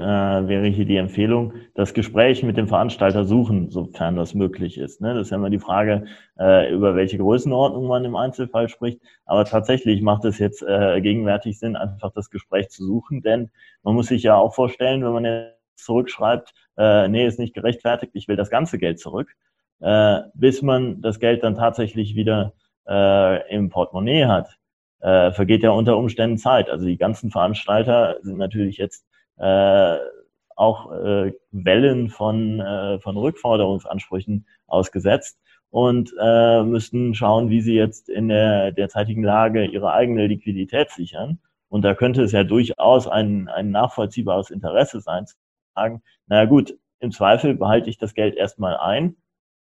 wäre 0.48 0.68
hier 0.68 0.86
die 0.86 0.96
Empfehlung, 0.96 1.52
das 1.74 1.92
Gespräch 1.92 2.42
mit 2.42 2.56
dem 2.56 2.66
Veranstalter 2.66 3.24
suchen, 3.26 3.68
sofern 3.70 4.16
das 4.16 4.32
möglich 4.32 4.78
ist. 4.78 5.02
Ne? 5.02 5.12
Das 5.12 5.26
ist 5.26 5.30
ja 5.32 5.36
immer 5.36 5.50
die 5.50 5.58
Frage, 5.58 6.06
äh, 6.38 6.72
über 6.72 6.94
welche 6.94 7.18
Größenordnung 7.18 7.86
man 7.86 8.06
im 8.06 8.16
Einzelfall 8.16 8.70
spricht. 8.70 9.02
Aber 9.26 9.44
tatsächlich 9.44 10.00
macht 10.00 10.24
es 10.24 10.38
jetzt 10.38 10.62
äh, 10.62 10.98
gegenwärtig 11.02 11.58
Sinn, 11.58 11.76
einfach 11.76 12.10
das 12.14 12.30
Gespräch 12.30 12.70
zu 12.70 12.86
suchen, 12.86 13.20
denn 13.20 13.50
man 13.82 13.94
muss 13.94 14.06
sich 14.06 14.22
ja 14.22 14.36
auch 14.36 14.54
vorstellen, 14.54 15.04
wenn 15.04 15.12
man 15.12 15.26
jetzt 15.26 15.84
zurückschreibt, 15.84 16.54
äh, 16.78 17.06
nee, 17.08 17.26
ist 17.26 17.38
nicht 17.38 17.54
gerechtfertigt, 17.54 18.12
ich 18.14 18.28
will 18.28 18.36
das 18.36 18.48
ganze 18.48 18.78
Geld 18.78 18.98
zurück, 18.98 19.30
äh, 19.80 20.20
bis 20.32 20.62
man 20.62 21.02
das 21.02 21.18
Geld 21.20 21.42
dann 21.44 21.54
tatsächlich 21.54 22.14
wieder 22.14 22.54
äh, 22.88 23.54
im 23.54 23.68
Portemonnaie 23.68 24.24
hat, 24.24 24.56
äh, 25.06 25.30
vergeht 25.30 25.62
ja 25.62 25.70
unter 25.70 25.96
Umständen 25.96 26.36
Zeit. 26.36 26.68
Also 26.68 26.84
die 26.84 26.96
ganzen 26.98 27.30
Veranstalter 27.30 28.16
sind 28.22 28.38
natürlich 28.38 28.76
jetzt 28.76 29.06
äh, 29.36 29.98
auch 30.56 30.90
äh, 30.90 31.32
Wellen 31.52 32.08
von, 32.08 32.60
äh, 32.60 32.98
von 32.98 33.16
Rückforderungsansprüchen 33.16 34.46
ausgesetzt 34.66 35.38
und 35.70 36.12
äh, 36.20 36.64
müssten 36.64 37.14
schauen, 37.14 37.50
wie 37.50 37.60
sie 37.60 37.74
jetzt 37.74 38.08
in 38.08 38.28
der 38.28 38.72
derzeitigen 38.72 39.22
Lage 39.22 39.64
ihre 39.66 39.92
eigene 39.92 40.26
Liquidität 40.26 40.90
sichern. 40.90 41.38
Und 41.68 41.82
da 41.82 41.94
könnte 41.94 42.22
es 42.22 42.32
ja 42.32 42.42
durchaus 42.42 43.06
ein, 43.06 43.48
ein 43.48 43.70
nachvollziehbares 43.70 44.50
Interesse 44.50 45.00
sein, 45.00 45.26
sagen, 45.76 46.02
naja 46.26 46.46
gut, 46.46 46.76
im 46.98 47.12
Zweifel 47.12 47.54
behalte 47.54 47.90
ich 47.90 47.98
das 47.98 48.14
Geld 48.14 48.34
erstmal 48.34 48.76
ein, 48.76 49.16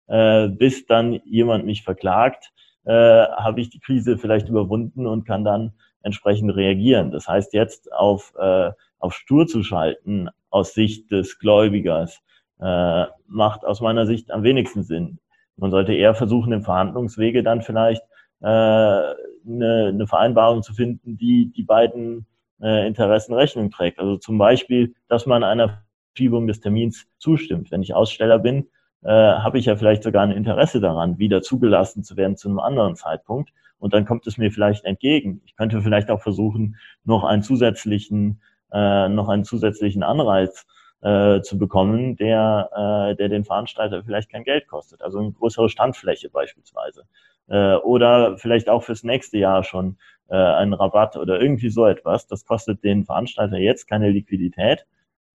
äh, 0.07 0.49
bis 0.49 0.87
dann 0.87 1.21
jemand 1.25 1.67
mich 1.67 1.83
verklagt, 1.83 2.53
äh, 2.85 2.93
habe 2.93 3.61
ich 3.61 3.71
die 3.71 3.81
Krise 3.81 4.19
vielleicht 4.19 4.49
überwunden 4.49 5.07
und 5.07 5.25
kann 5.25 5.45
dann 5.45 5.73
entsprechend 6.03 6.55
reagieren. 6.55 7.11
Das 7.11 7.27
heißt, 7.29 7.55
jetzt 7.55 7.93
auf, 7.93 8.35
äh, 8.39 8.71
auf 8.99 9.15
stur 9.15 9.47
zu 9.47 9.63
schalten 9.63 10.29
aus 10.51 10.75
Sicht 10.75 11.11
des 11.11 11.39
Gläubigers 11.39 12.21
äh, 12.61 13.07
macht 13.27 13.65
aus 13.65 13.81
meiner 13.81 14.07
Sicht 14.07 14.31
am 14.31 14.43
wenigsten 14.43 14.83
Sinn. 14.83 15.19
Man 15.57 15.71
sollte 15.71 15.95
eher 15.95 16.15
versuchen, 16.15 16.53
im 16.53 16.63
Verhandlungswege 16.63 17.43
dann 17.43 17.63
vielleicht 17.63 18.03
äh, 18.41 18.47
eine, 18.47 19.17
eine 19.47 20.07
Vereinbarung 20.07 20.63
zu 20.63 20.75
finden, 20.75 21.17
die 21.17 21.53
die 21.53 21.63
beiden 21.63 22.27
äh, 22.61 22.87
Interessen 22.87 23.35
Rechnung 23.35 23.71
trägt. 23.71 23.99
Also 23.99 24.17
zum 24.17 24.39
Beispiel, 24.39 24.95
dass 25.09 25.27
man 25.27 25.45
einer 25.45 25.83
Verschiebung 26.15 26.47
des 26.47 26.61
Termins 26.61 27.07
zustimmt. 27.19 27.71
Wenn 27.71 27.83
ich 27.83 27.95
Aussteller 27.95 28.39
bin, 28.39 28.69
äh, 29.05 29.11
habe 29.11 29.59
ich 29.59 29.67
ja 29.67 29.77
vielleicht 29.77 30.03
sogar 30.03 30.23
ein 30.23 30.31
Interesse 30.31 30.81
daran, 30.81 31.19
wieder 31.19 31.43
zugelassen 31.43 32.03
zu 32.03 32.17
werden 32.17 32.37
zu 32.37 32.49
einem 32.49 32.59
anderen 32.59 32.97
Zeitpunkt. 32.97 33.51
Und 33.79 33.93
dann 33.93 34.07
kommt 34.07 34.27
es 34.27 34.39
mir 34.39 34.51
vielleicht 34.51 34.85
entgegen. 34.85 35.43
Ich 35.45 35.57
könnte 35.57 35.83
vielleicht 35.83 36.11
auch 36.11 36.23
versuchen, 36.23 36.77
noch 37.05 37.23
einen 37.23 37.43
zusätzlichen, 37.43 38.41
äh, 38.73 39.09
noch 39.09 39.29
einen 39.29 39.45
zusätzlichen 39.45 40.03
Anreiz 40.03 40.67
äh, 41.03 41.43
zu 41.43 41.59
bekommen, 41.59 42.17
der, 42.17 42.71
äh, 43.13 43.17
der 43.17 43.29
den 43.29 43.45
Veranstalter 43.45 44.03
vielleicht 44.03 44.31
kein 44.31 44.45
Geld 44.45 44.69
kostet. 44.69 45.03
Also 45.03 45.19
eine 45.19 45.33
größere 45.33 45.69
Standfläche 45.69 46.31
beispielsweise. 46.31 47.05
Äh, 47.49 47.75
oder 47.77 48.39
vielleicht 48.39 48.71
auch 48.71 48.83
fürs 48.85 49.05
nächste 49.05 49.37
Jahr 49.37 49.65
schon 49.65 49.99
äh, 50.29 50.37
einen 50.37 50.73
Rabatt 50.73 51.17
oder 51.17 51.39
irgendwie 51.41 51.69
so 51.69 51.85
etwas. 51.85 52.27
Das 52.27 52.47
kostet 52.47 52.83
den 52.85 53.05
Veranstalter 53.05 53.59
jetzt 53.59 53.87
keine 53.87 54.09
Liquidität. 54.09 54.87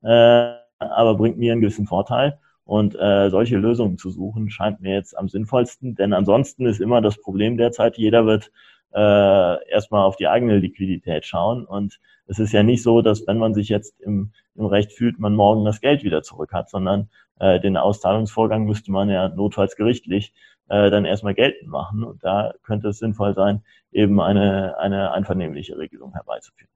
Äh, 0.02 0.54
aber 0.80 1.16
bringt 1.16 1.38
mir 1.38 1.52
einen 1.52 1.62
gewissen 1.62 1.86
Vorteil. 1.86 2.40
Und 2.70 2.94
äh, 3.00 3.32
solche 3.32 3.58
Lösungen 3.58 3.98
zu 3.98 4.12
suchen, 4.12 4.52
scheint 4.52 4.80
mir 4.80 4.94
jetzt 4.94 5.18
am 5.18 5.28
sinnvollsten, 5.28 5.96
denn 5.96 6.14
ansonsten 6.14 6.68
ist 6.68 6.80
immer 6.80 7.02
das 7.02 7.20
Problem 7.20 7.58
derzeit, 7.58 7.98
jeder 7.98 8.28
wird 8.28 8.52
äh, 8.94 9.72
erstmal 9.72 10.04
auf 10.04 10.18
die 10.18 10.28
eigene 10.28 10.60
Liquidität 10.60 11.26
schauen. 11.26 11.66
Und 11.66 12.00
es 12.28 12.38
ist 12.38 12.52
ja 12.52 12.62
nicht 12.62 12.84
so, 12.84 13.02
dass 13.02 13.26
wenn 13.26 13.40
man 13.40 13.56
sich 13.56 13.70
jetzt 13.70 14.00
im, 14.02 14.34
im 14.54 14.68
Recht 14.68 14.92
fühlt, 14.92 15.18
man 15.18 15.34
morgen 15.34 15.66
das 15.66 15.82
Geld 15.82 16.04
wieder 16.04 16.22
zurück 16.22 16.54
hat, 16.54 16.70
sondern 16.70 17.10
äh, 17.40 17.60
den 17.60 17.76
Auszahlungsvorgang 17.76 18.66
müsste 18.66 18.92
man 18.92 19.10
ja 19.10 19.30
notfalls 19.30 19.76
gerichtlich 19.76 20.32
äh, 20.68 20.92
dann 20.92 21.06
erstmal 21.06 21.34
geltend 21.34 21.72
machen. 21.72 22.04
Und 22.04 22.24
da 22.24 22.54
könnte 22.62 22.90
es 22.90 23.00
sinnvoll 23.00 23.34
sein, 23.34 23.64
eben 23.92 24.22
eine, 24.22 24.78
eine 24.78 25.12
einvernehmliche 25.12 25.76
Regelung 25.76 26.14
herbeizuführen. 26.14 26.70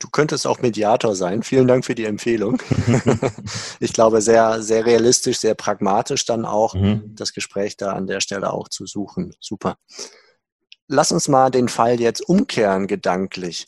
Du 0.00 0.08
könntest 0.08 0.46
auch 0.46 0.60
Mediator 0.60 1.14
sein. 1.14 1.42
Vielen 1.42 1.68
Dank 1.68 1.84
für 1.84 1.94
die 1.94 2.06
Empfehlung. 2.06 2.62
ich 3.80 3.92
glaube, 3.92 4.22
sehr, 4.22 4.62
sehr 4.62 4.86
realistisch, 4.86 5.38
sehr 5.38 5.54
pragmatisch 5.54 6.24
dann 6.24 6.46
auch 6.46 6.74
mhm. 6.74 7.14
das 7.14 7.34
Gespräch 7.34 7.76
da 7.76 7.92
an 7.92 8.06
der 8.06 8.20
Stelle 8.20 8.50
auch 8.52 8.68
zu 8.70 8.86
suchen. 8.86 9.36
Super. 9.40 9.76
Lass 10.88 11.12
uns 11.12 11.28
mal 11.28 11.50
den 11.50 11.68
Fall 11.68 12.00
jetzt 12.00 12.22
umkehren 12.22 12.86
gedanklich. 12.86 13.66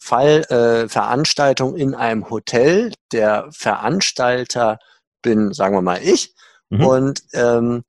Fall 0.00 0.42
äh, 0.50 0.88
Veranstaltung 0.88 1.76
in 1.76 1.94
einem 1.94 2.28
Hotel. 2.28 2.92
Der 3.12 3.48
Veranstalter 3.52 4.80
bin, 5.22 5.52
sagen 5.52 5.76
wir 5.76 5.82
mal, 5.82 6.02
ich. 6.02 6.34
Mhm. 6.70 6.84
Und 6.84 7.22
ähm, 7.34 7.84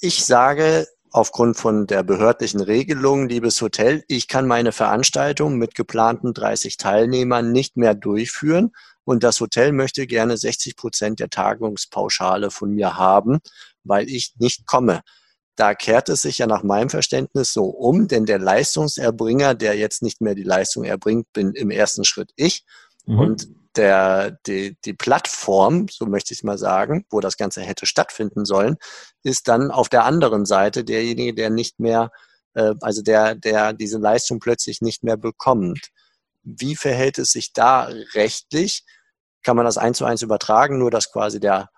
ich 0.00 0.24
sage, 0.24 0.86
aufgrund 1.10 1.56
von 1.56 1.86
der 1.86 2.02
behördlichen 2.02 2.60
Regelung, 2.60 3.28
liebes 3.28 3.60
Hotel, 3.60 4.04
ich 4.08 4.28
kann 4.28 4.46
meine 4.46 4.72
Veranstaltung 4.72 5.56
mit 5.56 5.74
geplanten 5.74 6.34
30 6.34 6.76
Teilnehmern 6.76 7.52
nicht 7.52 7.76
mehr 7.76 7.94
durchführen 7.94 8.72
und 9.04 9.22
das 9.22 9.40
Hotel 9.40 9.72
möchte 9.72 10.06
gerne 10.06 10.36
60 10.36 10.76
Prozent 10.76 11.20
der 11.20 11.30
Tagungspauschale 11.30 12.50
von 12.50 12.72
mir 12.72 12.96
haben, 12.96 13.38
weil 13.84 14.08
ich 14.08 14.34
nicht 14.38 14.66
komme. 14.66 15.02
da 15.56 15.74
kehrt 15.74 16.10
es 16.10 16.22
sich 16.22 16.36
ja 16.38 16.46
nach 16.46 16.62
meinem 16.62 16.90
Verständnis 16.90 17.52
so 17.52 17.64
um, 17.64 18.08
denn 18.08 18.26
der 18.26 18.38
Leistungserbringer, 18.38 19.54
der 19.54 19.74
jetzt 19.74 20.02
nicht 20.02 20.20
mehr 20.20 20.34
die 20.34 20.42
Leistung 20.42 20.84
erbringt, 20.84 21.32
bin 21.32 21.52
im 21.52 21.70
ersten 21.70 22.04
Schritt 22.04 22.30
ich. 22.36 22.64
Mhm. 23.06 23.18
Und 23.18 23.48
der, 23.76 24.32
die, 24.46 24.76
die 24.84 24.94
Plattform, 24.94 25.86
so 25.88 26.06
möchte 26.06 26.34
ich 26.34 26.42
mal 26.42 26.58
sagen, 26.58 27.04
wo 27.10 27.20
das 27.20 27.36
Ganze 27.36 27.62
hätte 27.62 27.86
stattfinden 27.86 28.44
sollen, 28.44 28.76
ist 29.22 29.48
dann 29.48 29.70
auf 29.70 29.88
der 29.88 30.04
anderen 30.04 30.46
Seite 30.46 30.84
derjenige, 30.84 31.34
der 31.34 31.50
nicht 31.50 31.78
mehr, 31.80 32.10
äh, 32.54 32.74
also 32.80 33.02
der, 33.02 33.34
der 33.34 33.72
diese 33.72 33.98
Leistung 33.98 34.38
plötzlich 34.40 34.80
nicht 34.80 35.04
mehr 35.04 35.16
bekommt. 35.16 35.88
Wie 36.42 36.76
verhält 36.76 37.18
es 37.18 37.32
sich 37.32 37.52
da 37.52 37.88
rechtlich? 38.14 38.84
Kann 39.42 39.56
man 39.56 39.64
das 39.64 39.78
eins 39.78 39.98
zu 39.98 40.04
eins 40.04 40.22
übertragen, 40.22 40.78
nur 40.78 40.90
dass 40.90 41.12
quasi 41.12 41.40
der, 41.40 41.70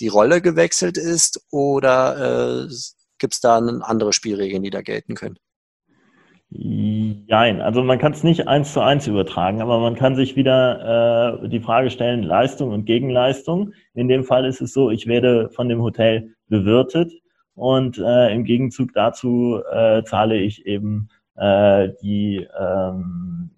die 0.00 0.08
Rolle 0.08 0.40
gewechselt 0.42 0.98
ist 0.98 1.40
oder 1.50 2.66
äh, 2.66 2.74
gibt 3.18 3.34
es 3.34 3.40
da 3.40 3.58
andere 3.58 4.12
Spielregeln, 4.12 4.62
die 4.62 4.70
da 4.70 4.82
gelten 4.82 5.14
können? 5.14 5.38
Nein, 6.54 7.62
also 7.62 7.82
man 7.82 7.98
kann 7.98 8.12
es 8.12 8.24
nicht 8.24 8.46
eins 8.46 8.74
zu 8.74 8.80
eins 8.80 9.06
übertragen, 9.06 9.62
aber 9.62 9.78
man 9.78 9.94
kann 9.94 10.16
sich 10.16 10.36
wieder 10.36 11.40
äh, 11.42 11.48
die 11.48 11.60
Frage 11.60 11.88
stellen, 11.88 12.22
Leistung 12.22 12.70
und 12.72 12.84
Gegenleistung. 12.84 13.72
In 13.94 14.08
dem 14.08 14.22
Fall 14.24 14.44
ist 14.44 14.60
es 14.60 14.74
so, 14.74 14.90
ich 14.90 15.06
werde 15.06 15.48
von 15.48 15.70
dem 15.70 15.80
Hotel 15.80 16.34
bewirtet 16.48 17.10
und 17.54 17.96
äh, 17.98 18.34
im 18.34 18.44
Gegenzug 18.44 18.92
dazu 18.92 19.62
äh, 19.72 20.02
zahle 20.04 20.36
ich 20.36 20.66
eben 20.66 21.08
äh, 21.36 21.88
die, 22.02 22.46
ähm, 22.58 23.50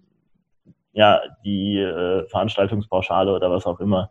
ja, 0.93 1.21
die 1.43 1.79
äh, 1.79 2.25
Veranstaltungspauschale 2.29 3.33
oder 3.33 3.51
was 3.51 3.65
auch 3.65 3.81
immer 3.81 4.09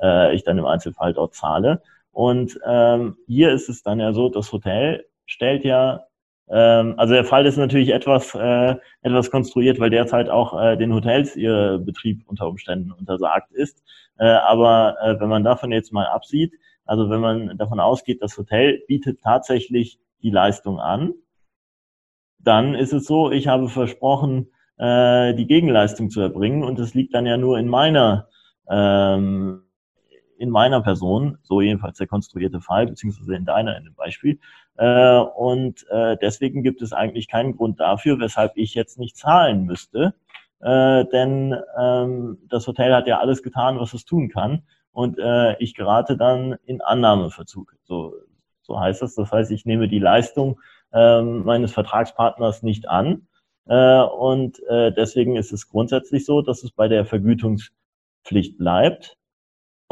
äh, 0.00 0.34
ich 0.34 0.44
dann 0.44 0.56
im 0.56 0.66
Einzelfall 0.66 1.12
dort 1.12 1.34
zahle. 1.34 1.82
Und 2.10 2.58
ähm, 2.64 3.16
hier 3.26 3.52
ist 3.52 3.68
es 3.68 3.82
dann 3.82 4.00
ja 4.00 4.14
so, 4.14 4.30
das 4.30 4.50
Hotel 4.50 5.04
stellt 5.26 5.64
ja 5.64 6.04
ähm, 6.48 6.94
also 6.98 7.14
der 7.14 7.24
Fall 7.24 7.46
ist 7.46 7.56
natürlich 7.56 7.90
etwas, 7.90 8.34
äh, 8.34 8.76
etwas 9.02 9.30
konstruiert, 9.30 9.80
weil 9.80 9.90
derzeit 9.90 10.28
auch 10.28 10.60
äh, 10.60 10.76
den 10.76 10.92
Hotels 10.92 11.36
ihr 11.36 11.80
Betrieb 11.84 12.22
unter 12.26 12.48
Umständen 12.48 12.92
untersagt 12.92 13.52
ist. 13.52 13.82
Äh, 14.18 14.26
aber 14.26 14.96
äh, 15.02 15.20
wenn 15.20 15.28
man 15.28 15.44
davon 15.44 15.72
jetzt 15.72 15.92
mal 15.92 16.06
absieht, 16.06 16.52
also 16.84 17.08
wenn 17.08 17.20
man 17.20 17.56
davon 17.56 17.80
ausgeht, 17.80 18.22
das 18.22 18.36
Hotel 18.36 18.82
bietet 18.86 19.22
tatsächlich 19.22 19.98
die 20.22 20.30
Leistung 20.30 20.80
an, 20.80 21.14
dann 22.38 22.74
ist 22.74 22.92
es 22.92 23.06
so, 23.06 23.30
ich 23.30 23.48
habe 23.48 23.68
versprochen, 23.68 24.48
äh, 24.76 25.34
die 25.34 25.46
Gegenleistung 25.46 26.10
zu 26.10 26.20
erbringen 26.20 26.62
und 26.62 26.78
es 26.78 26.94
liegt 26.94 27.14
dann 27.14 27.26
ja 27.26 27.38
nur 27.38 27.58
in 27.58 27.68
meiner 27.68 28.28
ähm, 28.68 29.63
in 30.44 30.50
meiner 30.50 30.82
Person, 30.82 31.38
so 31.42 31.60
jedenfalls 31.60 31.98
der 31.98 32.06
konstruierte 32.06 32.60
Fall, 32.60 32.86
beziehungsweise 32.86 33.34
in 33.34 33.46
deiner 33.46 33.76
in 33.76 33.84
dem 33.84 33.94
Beispiel, 33.94 34.38
äh, 34.76 35.18
und 35.18 35.86
äh, 35.90 36.16
deswegen 36.20 36.62
gibt 36.62 36.82
es 36.82 36.92
eigentlich 36.92 37.28
keinen 37.28 37.56
Grund 37.56 37.80
dafür, 37.80 38.18
weshalb 38.20 38.52
ich 38.56 38.74
jetzt 38.74 38.98
nicht 38.98 39.16
zahlen 39.16 39.64
müsste. 39.64 40.14
Äh, 40.60 41.04
denn 41.06 41.56
ähm, 41.78 42.38
das 42.48 42.66
Hotel 42.66 42.94
hat 42.94 43.06
ja 43.06 43.18
alles 43.20 43.42
getan, 43.42 43.78
was 43.78 43.94
es 43.94 44.04
tun 44.04 44.28
kann. 44.28 44.62
Und 44.92 45.18
äh, 45.18 45.56
ich 45.58 45.74
gerate 45.74 46.16
dann 46.16 46.56
in 46.66 46.80
Annahmeverzug. 46.80 47.74
So, 47.84 48.14
so 48.62 48.78
heißt 48.78 49.02
das. 49.02 49.14
Das 49.14 49.32
heißt, 49.32 49.50
ich 49.50 49.64
nehme 49.64 49.88
die 49.88 49.98
Leistung 49.98 50.60
äh, 50.92 51.22
meines 51.22 51.72
Vertragspartners 51.72 52.62
nicht 52.62 52.88
an. 52.88 53.26
Äh, 53.66 54.02
und 54.02 54.60
äh, 54.68 54.92
deswegen 54.92 55.36
ist 55.36 55.52
es 55.52 55.68
grundsätzlich 55.68 56.24
so, 56.24 56.42
dass 56.42 56.62
es 56.64 56.72
bei 56.72 56.88
der 56.88 57.04
Vergütungspflicht 57.04 58.58
bleibt. 58.58 59.16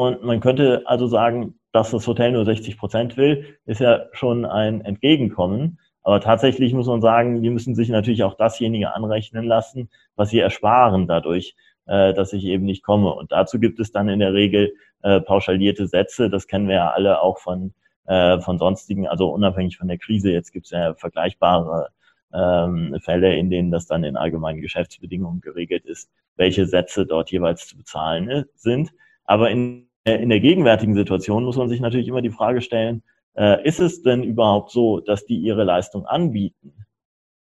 Und 0.03 0.21
man 0.21 0.41
könnte 0.41 0.83
also 0.85 1.07
sagen, 1.07 1.57
dass 1.71 1.91
das 1.91 2.05
Hotel 2.07 2.33
nur 2.33 2.43
60 2.43 2.77
Prozent 2.77 3.15
will, 3.15 3.57
ist 3.65 3.79
ja 3.79 4.05
schon 4.11 4.43
ein 4.43 4.81
Entgegenkommen. 4.81 5.79
Aber 6.01 6.19
tatsächlich 6.19 6.73
muss 6.73 6.87
man 6.87 6.99
sagen, 6.99 7.41
die 7.41 7.49
müssen 7.49 7.73
sich 7.73 7.87
natürlich 7.87 8.23
auch 8.23 8.35
dasjenige 8.35 8.93
anrechnen 8.93 9.45
lassen, 9.45 9.89
was 10.17 10.29
sie 10.29 10.39
ersparen 10.39 11.07
dadurch, 11.07 11.55
äh, 11.85 12.13
dass 12.13 12.33
ich 12.33 12.43
eben 12.43 12.65
nicht 12.65 12.83
komme. 12.83 13.13
Und 13.13 13.31
dazu 13.31 13.59
gibt 13.61 13.79
es 13.79 13.93
dann 13.93 14.09
in 14.09 14.19
der 14.19 14.33
Regel 14.33 14.73
äh, 15.03 15.21
pauschalierte 15.21 15.87
Sätze. 15.87 16.29
Das 16.29 16.47
kennen 16.47 16.67
wir 16.67 16.75
ja 16.75 16.91
alle 16.91 17.21
auch 17.21 17.37
von, 17.39 17.73
äh, 18.05 18.41
von 18.41 18.59
sonstigen, 18.59 19.07
also 19.07 19.29
unabhängig 19.29 19.77
von 19.77 19.87
der 19.87 19.99
Krise. 19.99 20.31
Jetzt 20.31 20.51
gibt 20.51 20.65
es 20.65 20.71
ja 20.71 20.95
vergleichbare 20.95 21.87
ähm, 22.33 22.97
Fälle, 22.99 23.37
in 23.37 23.49
denen 23.49 23.71
das 23.71 23.85
dann 23.85 24.03
in 24.03 24.17
allgemeinen 24.17 24.59
Geschäftsbedingungen 24.59 25.39
geregelt 25.39 25.85
ist, 25.85 26.09
welche 26.35 26.65
Sätze 26.65 27.05
dort 27.05 27.31
jeweils 27.31 27.67
zu 27.67 27.77
bezahlen 27.77 28.29
äh, 28.29 28.43
sind. 28.55 28.91
Aber 29.23 29.49
in 29.49 29.87
in 30.05 30.29
der 30.29 30.39
gegenwärtigen 30.39 30.95
Situation 30.95 31.45
muss 31.45 31.57
man 31.57 31.69
sich 31.69 31.79
natürlich 31.79 32.07
immer 32.07 32.21
die 32.21 32.29
Frage 32.29 32.61
stellen, 32.61 33.03
äh, 33.35 33.65
ist 33.65 33.79
es 33.79 34.01
denn 34.01 34.23
überhaupt 34.23 34.71
so, 34.71 34.99
dass 34.99 35.25
die 35.25 35.37
ihre 35.37 35.63
Leistung 35.63 36.05
anbieten? 36.05 36.85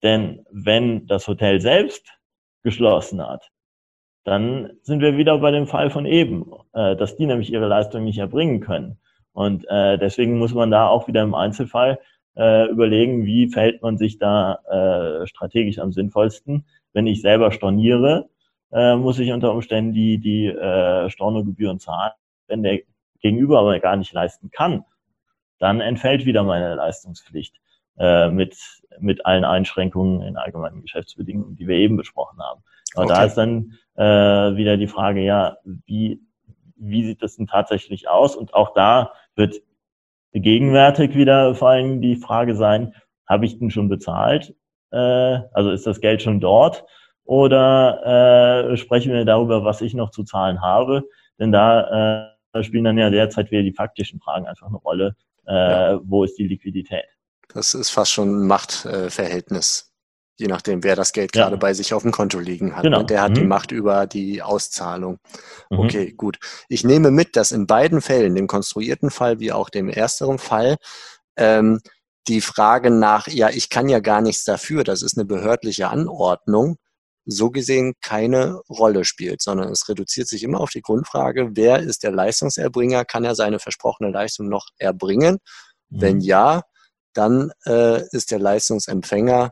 Denn 0.03 0.45
wenn 0.51 1.07
das 1.07 1.27
Hotel 1.27 1.61
selbst 1.61 2.07
geschlossen 2.63 3.25
hat, 3.25 3.49
dann 4.23 4.71
sind 4.81 5.01
wir 5.01 5.17
wieder 5.17 5.37
bei 5.39 5.51
dem 5.51 5.67
Fall 5.67 5.89
von 5.89 6.05
eben, 6.05 6.51
äh, 6.73 6.95
dass 6.95 7.15
die 7.15 7.25
nämlich 7.25 7.51
ihre 7.51 7.67
Leistung 7.67 8.03
nicht 8.03 8.19
erbringen 8.19 8.59
können. 8.59 8.99
Und 9.33 9.65
äh, 9.69 9.97
deswegen 9.97 10.37
muss 10.37 10.53
man 10.53 10.71
da 10.71 10.87
auch 10.87 11.07
wieder 11.07 11.23
im 11.23 11.33
Einzelfall 11.33 11.99
äh, 12.35 12.69
überlegen, 12.69 13.25
wie 13.25 13.47
verhält 13.49 13.81
man 13.81 13.97
sich 13.97 14.17
da 14.17 14.59
äh, 15.23 15.27
strategisch 15.27 15.79
am 15.79 15.91
sinnvollsten. 15.91 16.65
Wenn 16.93 17.07
ich 17.07 17.21
selber 17.21 17.51
storniere, 17.51 18.29
äh, 18.71 18.95
muss 18.95 19.19
ich 19.19 19.31
unter 19.31 19.53
Umständen 19.53 19.93
die, 19.93 20.19
die 20.19 20.47
äh, 20.47 21.09
Stornogebühren 21.09 21.79
zahlen 21.79 22.11
wenn 22.51 22.63
der 22.63 22.79
Gegenüber 23.21 23.59
aber 23.59 23.79
gar 23.79 23.95
nicht 23.95 24.13
leisten 24.13 24.51
kann, 24.51 24.83
dann 25.59 25.79
entfällt 25.79 26.25
wieder 26.25 26.43
meine 26.43 26.75
Leistungspflicht 26.75 27.55
äh, 27.97 28.29
mit, 28.29 28.57
mit 28.99 29.25
allen 29.25 29.45
Einschränkungen 29.45 30.21
in 30.21 30.37
allgemeinen 30.37 30.81
Geschäftsbedingungen, 30.81 31.55
die 31.55 31.67
wir 31.67 31.77
eben 31.77 31.97
besprochen 31.97 32.39
haben. 32.41 32.63
Aber 32.95 33.05
okay. 33.05 33.13
da 33.13 33.23
ist 33.23 33.35
dann 33.35 33.77
äh, 33.95 34.57
wieder 34.57 34.77
die 34.77 34.87
Frage, 34.87 35.21
ja, 35.21 35.57
wie, 35.63 36.19
wie 36.75 37.05
sieht 37.05 37.21
das 37.21 37.37
denn 37.37 37.47
tatsächlich 37.47 38.09
aus? 38.09 38.35
Und 38.35 38.53
auch 38.53 38.73
da 38.73 39.13
wird 39.35 39.61
gegenwärtig 40.33 41.15
wieder 41.15 41.55
vor 41.55 41.69
allem 41.69 42.01
die 42.01 42.15
Frage 42.15 42.55
sein, 42.55 42.93
habe 43.27 43.45
ich 43.45 43.59
denn 43.59 43.71
schon 43.71 43.87
bezahlt? 43.87 44.55
Äh, 44.91 44.97
also 45.53 45.71
ist 45.71 45.87
das 45.87 46.01
Geld 46.01 46.21
schon 46.21 46.39
dort? 46.39 46.85
Oder 47.23 48.71
äh, 48.71 48.77
sprechen 48.77 49.13
wir 49.13 49.25
darüber, 49.25 49.63
was 49.63 49.81
ich 49.81 49.93
noch 49.93 50.11
zu 50.11 50.23
zahlen 50.23 50.61
habe? 50.61 51.03
Denn 51.39 51.51
da 51.51 52.25
äh, 52.25 52.30
spielen 52.61 52.83
dann 52.83 52.97
ja 52.97 53.09
derzeit 53.09 53.51
wieder 53.51 53.63
die 53.63 53.73
faktischen 53.73 54.19
Fragen 54.19 54.45
einfach 54.45 54.67
eine 54.67 54.77
Rolle. 54.77 55.15
Äh, 55.47 55.53
ja. 55.53 56.01
Wo 56.03 56.23
ist 56.23 56.37
die 56.37 56.47
Liquidität? 56.47 57.05
Das 57.53 57.73
ist 57.73 57.89
fast 57.89 58.11
schon 58.11 58.43
ein 58.43 58.47
Machtverhältnis, 58.47 59.91
je 60.37 60.47
nachdem, 60.47 60.83
wer 60.83 60.95
das 60.95 61.11
Geld 61.11 61.35
ja. 61.35 61.43
gerade 61.43 61.57
bei 61.57 61.73
sich 61.73 61.93
auf 61.93 62.03
dem 62.03 62.11
Konto 62.11 62.39
liegen 62.39 62.75
hat. 62.75 62.83
Genau. 62.83 62.99
Und 62.99 63.09
der 63.09 63.21
hat 63.21 63.31
mhm. 63.31 63.35
die 63.35 63.43
Macht 63.43 63.71
über 63.71 64.07
die 64.07 64.41
Auszahlung. 64.41 65.19
Mhm. 65.69 65.79
Okay, 65.79 66.13
gut. 66.13 66.39
Ich 66.69 66.83
nehme 66.83 67.11
mit, 67.11 67.35
dass 67.35 67.51
in 67.51 67.67
beiden 67.67 68.01
Fällen, 68.01 68.35
dem 68.35 68.47
konstruierten 68.47 69.11
Fall 69.11 69.39
wie 69.39 69.51
auch 69.51 69.69
dem 69.69 69.89
ersteren 69.89 70.37
Fall, 70.37 70.77
ähm, 71.37 71.81
die 72.27 72.41
Frage 72.41 72.91
nach, 72.91 73.27
ja, 73.27 73.49
ich 73.49 73.69
kann 73.69 73.89
ja 73.89 73.99
gar 73.99 74.21
nichts 74.21 74.43
dafür, 74.45 74.83
das 74.83 75.01
ist 75.01 75.17
eine 75.17 75.25
behördliche 75.25 75.89
Anordnung, 75.89 76.77
so 77.25 77.51
gesehen 77.51 77.93
keine 78.01 78.61
Rolle 78.69 79.05
spielt, 79.05 79.41
sondern 79.41 79.69
es 79.69 79.87
reduziert 79.87 80.27
sich 80.27 80.43
immer 80.43 80.59
auf 80.59 80.71
die 80.71 80.81
Grundfrage, 80.81 81.51
wer 81.53 81.79
ist 81.79 82.03
der 82.03 82.11
Leistungserbringer, 82.11 83.05
kann 83.05 83.23
er 83.23 83.35
seine 83.35 83.59
versprochene 83.59 84.11
Leistung 84.11 84.49
noch 84.49 84.67
erbringen? 84.77 85.37
Mhm. 85.89 86.01
Wenn 86.01 86.21
ja, 86.21 86.61
dann 87.13 87.51
äh, 87.65 88.01
ist 88.11 88.31
der 88.31 88.39
Leistungsempfänger 88.39 89.51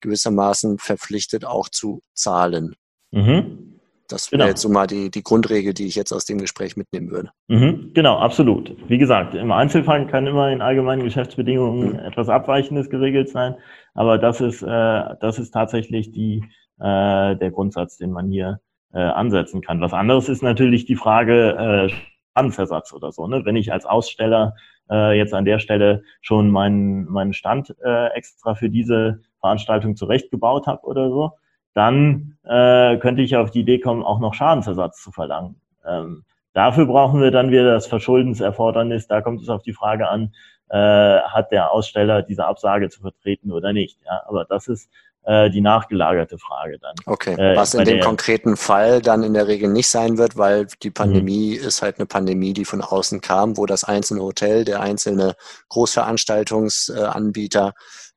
gewissermaßen 0.00 0.78
verpflichtet 0.78 1.44
auch 1.44 1.68
zu 1.68 2.02
zahlen. 2.14 2.74
Mhm. 3.10 3.80
Das 4.08 4.30
wäre 4.30 4.40
genau. 4.40 4.50
jetzt 4.50 4.60
so 4.60 4.68
mal 4.68 4.86
die, 4.86 5.10
die 5.10 5.22
Grundregel, 5.22 5.72
die 5.72 5.86
ich 5.86 5.94
jetzt 5.94 6.12
aus 6.12 6.26
dem 6.26 6.38
Gespräch 6.38 6.76
mitnehmen 6.76 7.10
würde. 7.10 7.30
Mhm, 7.48 7.92
genau, 7.94 8.18
absolut. 8.18 8.76
Wie 8.86 8.98
gesagt, 8.98 9.34
im 9.34 9.50
Einzelfall 9.50 10.06
kann 10.06 10.26
immer 10.26 10.50
in 10.52 10.60
allgemeinen 10.60 11.04
Geschäftsbedingungen 11.04 11.94
mhm. 11.94 11.98
etwas 12.00 12.28
Abweichendes 12.28 12.90
geregelt 12.90 13.30
sein, 13.30 13.56
aber 13.94 14.18
das 14.18 14.42
ist, 14.42 14.62
äh, 14.62 15.16
das 15.20 15.38
ist 15.38 15.52
tatsächlich 15.52 16.12
die, 16.12 16.44
äh, 16.80 17.36
der 17.36 17.50
Grundsatz, 17.50 17.96
den 17.96 18.12
man 18.12 18.28
hier 18.28 18.60
äh, 18.92 18.98
ansetzen 19.00 19.60
kann. 19.60 19.80
Was 19.80 19.92
anderes 19.92 20.28
ist 20.28 20.42
natürlich 20.42 20.84
die 20.84 20.96
Frage 20.96 21.88
äh, 21.90 21.94
Schadensersatz 22.34 22.92
oder 22.92 23.12
so. 23.12 23.26
Ne? 23.26 23.44
Wenn 23.44 23.56
ich 23.56 23.72
als 23.72 23.86
Aussteller 23.86 24.54
äh, 24.90 25.16
jetzt 25.16 25.34
an 25.34 25.44
der 25.44 25.58
Stelle 25.58 26.02
schon 26.20 26.50
meinen, 26.50 27.04
meinen 27.06 27.32
Stand 27.32 27.74
äh, 27.84 28.08
extra 28.08 28.54
für 28.54 28.70
diese 28.70 29.20
Veranstaltung 29.40 29.96
zurechtgebaut 29.96 30.66
habe 30.66 30.84
oder 30.84 31.08
so, 31.10 31.32
dann 31.74 32.36
äh, 32.44 32.96
könnte 32.98 33.22
ich 33.22 33.36
auf 33.36 33.50
die 33.50 33.60
Idee 33.60 33.80
kommen, 33.80 34.02
auch 34.02 34.20
noch 34.20 34.34
Schadensersatz 34.34 35.02
zu 35.02 35.10
verlangen. 35.10 35.60
Ähm, 35.86 36.24
dafür 36.52 36.86
brauchen 36.86 37.20
wir 37.20 37.30
dann 37.30 37.50
wieder 37.50 37.72
das 37.72 37.86
Verschuldenserfordernis. 37.86 39.08
Da 39.08 39.20
kommt 39.20 39.42
es 39.42 39.48
auf 39.48 39.62
die 39.62 39.72
Frage 39.72 40.08
an, 40.08 40.32
äh, 40.70 40.76
hat 40.76 41.52
der 41.52 41.72
Aussteller 41.72 42.22
diese 42.22 42.46
Absage 42.46 42.88
zu 42.88 43.00
vertreten 43.00 43.52
oder 43.52 43.72
nicht. 43.72 43.98
Ja? 44.04 44.22
Aber 44.26 44.44
das 44.44 44.68
ist 44.68 44.90
äh, 45.24 45.50
die 45.50 45.60
nachgelagerte 45.60 46.38
Frage 46.38 46.78
dann. 46.78 46.94
Okay, 47.06 47.34
äh, 47.34 47.56
was 47.56 47.74
in 47.74 47.84
dem 47.84 48.00
konkreten 48.00 48.56
Fall 48.56 49.00
dann 49.00 49.22
in 49.22 49.34
der 49.34 49.48
Regel 49.48 49.70
nicht 49.70 49.88
sein 49.88 50.18
wird, 50.18 50.36
weil 50.36 50.66
die 50.82 50.90
mhm. 50.90 50.94
Pandemie 50.94 51.58
mhm. 51.58 51.66
ist 51.66 51.82
halt 51.82 51.98
eine 51.98 52.06
Pandemie, 52.06 52.52
die 52.52 52.64
von 52.64 52.82
außen 52.82 53.20
kam, 53.20 53.56
wo 53.56 53.66
das 53.66 53.84
einzelne 53.84 54.22
Hotel, 54.22 54.64
der 54.64 54.80
einzelne 54.80 55.34
Großveranstaltungsanbieter 55.70 57.72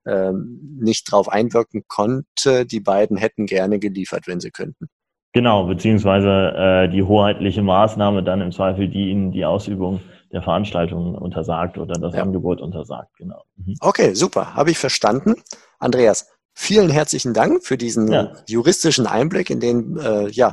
äh, 0.06 0.32
nicht 0.80 1.12
drauf 1.12 1.30
einwirken 1.30 1.84
konnte. 1.88 2.66
Die 2.66 2.82
beiden 2.82 3.18
hätten 3.18 3.46
gerne 3.46 3.80
geliefert, 3.80 4.28
wenn 4.28 4.40
sie 4.40 4.52
könnten. 4.52 4.88
Genau, 5.34 5.66
beziehungsweise 5.66 6.54
äh, 6.58 6.90
die 6.90 7.04
hoheitliche 7.04 7.62
Maßnahme 7.62 8.24
dann 8.24 8.42
im 8.42 8.52
Zweifel, 8.52 8.88
die 8.88 9.12
ihnen 9.12 9.32
die 9.32 9.46
Ausübung 9.46 10.02
der 10.32 10.42
Veranstaltung 10.42 11.16
untersagt 11.16 11.78
oder 11.78 11.94
das 12.00 12.16
ja. 12.16 12.22
Angebot 12.22 12.62
untersagt, 12.62 13.16
genau. 13.18 13.44
Mhm. 13.58 13.76
Okay, 13.80 14.14
super, 14.14 14.56
habe 14.56 14.72
ich 14.72 14.78
verstanden. 14.78 15.36
Andreas, 15.80 16.28
vielen 16.54 16.90
herzlichen 16.90 17.34
Dank 17.34 17.64
für 17.64 17.78
diesen 17.78 18.12
ja. 18.12 18.34
juristischen 18.48 19.06
Einblick 19.06 19.50
in 19.50 19.60
den 19.60 19.98
äh, 19.98 20.28
ja, 20.30 20.52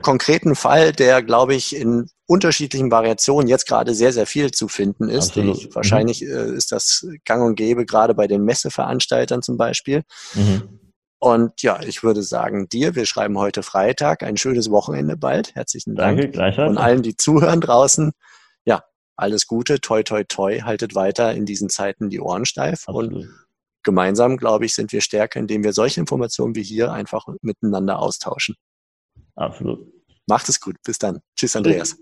konkreten 0.00 0.54
Fall, 0.54 0.92
der, 0.92 1.22
glaube 1.22 1.54
ich, 1.54 1.74
in 1.74 2.06
unterschiedlichen 2.26 2.90
Variationen 2.92 3.48
jetzt 3.48 3.66
gerade 3.66 3.94
sehr, 3.94 4.12
sehr 4.12 4.26
viel 4.26 4.52
zu 4.52 4.68
finden 4.68 5.08
ist. 5.08 5.36
Ich, 5.36 5.66
mhm. 5.66 5.74
wahrscheinlich 5.74 6.22
äh, 6.22 6.54
ist 6.54 6.70
das 6.70 7.04
gang 7.24 7.44
und 7.44 7.56
gäbe, 7.56 7.84
gerade 7.84 8.14
bei 8.14 8.28
den 8.28 8.44
Messeveranstaltern 8.44 9.42
zum 9.42 9.56
Beispiel. 9.56 10.02
Mhm. 10.34 10.78
Und 11.18 11.62
ja, 11.62 11.80
ich 11.82 12.02
würde 12.02 12.22
sagen, 12.22 12.68
dir, 12.68 12.94
wir 12.94 13.04
schreiben 13.04 13.36
heute 13.36 13.62
Freitag, 13.62 14.22
ein 14.22 14.38
schönes 14.38 14.70
Wochenende 14.70 15.16
bald. 15.16 15.54
Herzlichen 15.54 15.94
Dank. 15.94 16.18
Danke, 16.18 16.32
gleichfalls. 16.32 16.70
Und 16.70 16.78
allen, 16.78 17.02
die 17.02 17.16
zuhören 17.16 17.60
draußen, 17.60 18.12
alles 19.20 19.46
Gute, 19.46 19.80
toi, 19.80 20.02
toi, 20.02 20.24
toi, 20.24 20.60
haltet 20.62 20.94
weiter 20.94 21.34
in 21.34 21.46
diesen 21.46 21.68
Zeiten 21.68 22.10
die 22.10 22.20
Ohren 22.20 22.44
steif. 22.44 22.88
Absolut. 22.88 23.12
Und 23.12 23.30
gemeinsam, 23.82 24.36
glaube 24.36 24.66
ich, 24.66 24.74
sind 24.74 24.92
wir 24.92 25.00
stärker, 25.00 25.40
indem 25.40 25.64
wir 25.64 25.72
solche 25.72 26.00
Informationen 26.00 26.54
wie 26.54 26.62
hier 26.62 26.92
einfach 26.92 27.26
miteinander 27.42 27.98
austauschen. 27.98 28.56
Absolut. 29.36 29.86
Macht 30.26 30.48
es 30.48 30.60
gut. 30.60 30.76
Bis 30.84 30.98
dann. 30.98 31.20
Tschüss, 31.36 31.56
Andreas. 31.56 31.96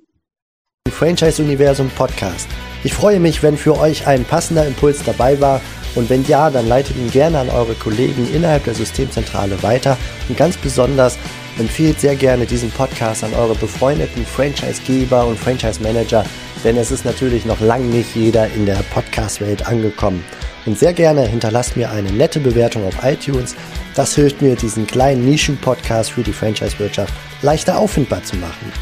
Franchise 0.91 1.43
Universum 1.43 1.91
Podcast. 1.91 2.49
Ich 2.85 2.95
freue 2.95 3.21
mich, 3.21 3.43
wenn 3.43 3.57
für 3.57 3.79
euch 3.79 4.07
ein 4.07 4.25
passender 4.25 4.67
Impuls 4.67 5.03
dabei 5.05 5.41
war 5.41 5.61
und 5.95 6.11
wenn 6.11 6.25
ja, 6.27 6.51
dann 6.51 6.69
leitet 6.69 6.97
ihn 6.97 7.11
gerne 7.11 7.39
an 7.39 7.51
eure 7.51 7.75
Kollegen 7.75 8.33
innerhalb 8.33 8.65
der 8.65 8.75
Systemzentrale 8.75 9.63
weiter 9.63 9.97
und 10.29 10.37
ganz 10.37 10.57
besonders 10.57 11.19
empfiehlt 11.59 12.01
sehr 12.01 12.17
gerne 12.17 12.47
diesen 12.47 12.71
Podcast 12.71 13.25
an 13.25 13.35
eure 13.35 13.55
befreundeten 13.55 14.25
Franchisegeber 14.25 15.27
und 15.27 15.39
Franchise 15.39 15.83
Manager, 15.83 16.25
denn 16.65 16.77
es 16.77 16.91
ist 16.91 17.05
natürlich 17.05 17.45
noch 17.45 17.61
lange 17.61 17.87
nicht 17.87 18.15
jeder 18.15 18.47
in 18.49 18.67
der 18.67 18.83
Podcast-Welt 18.95 19.67
angekommen. 19.67 20.25
Und 20.67 20.79
sehr 20.79 20.93
gerne 20.93 21.27
hinterlasst 21.27 21.77
mir 21.77 21.91
eine 21.91 22.13
nette 22.13 22.41
Bewertung 22.41 22.87
auf 22.87 23.05
iTunes. 23.05 23.55
Das 23.95 24.15
hilft 24.15 24.43
mir, 24.43 24.57
diesen 24.57 24.87
kleinen 24.87 25.25
Nischen-Podcast 25.25 26.13
für 26.13 26.23
die 26.23 26.33
Franchise-Wirtschaft 26.33 27.13
leichter 27.43 27.79
auffindbar 27.79 28.23
zu 28.23 28.37
machen. 28.37 28.73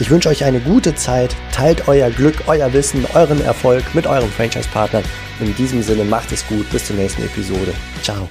Ich 0.00 0.10
wünsche 0.10 0.28
euch 0.28 0.44
eine 0.44 0.58
gute 0.58 0.96
Zeit, 0.96 1.36
teilt 1.52 1.86
euer 1.86 2.10
Glück, 2.10 2.42
euer 2.48 2.72
Wissen, 2.72 3.06
euren 3.14 3.40
Erfolg 3.44 3.94
mit 3.94 4.06
eurem 4.06 4.30
Franchise-Partner. 4.30 5.02
In 5.40 5.54
diesem 5.54 5.82
Sinne 5.82 6.04
macht 6.04 6.32
es 6.32 6.46
gut, 6.46 6.68
bis 6.70 6.86
zur 6.86 6.96
nächsten 6.96 7.22
Episode. 7.22 7.72
Ciao. 8.02 8.28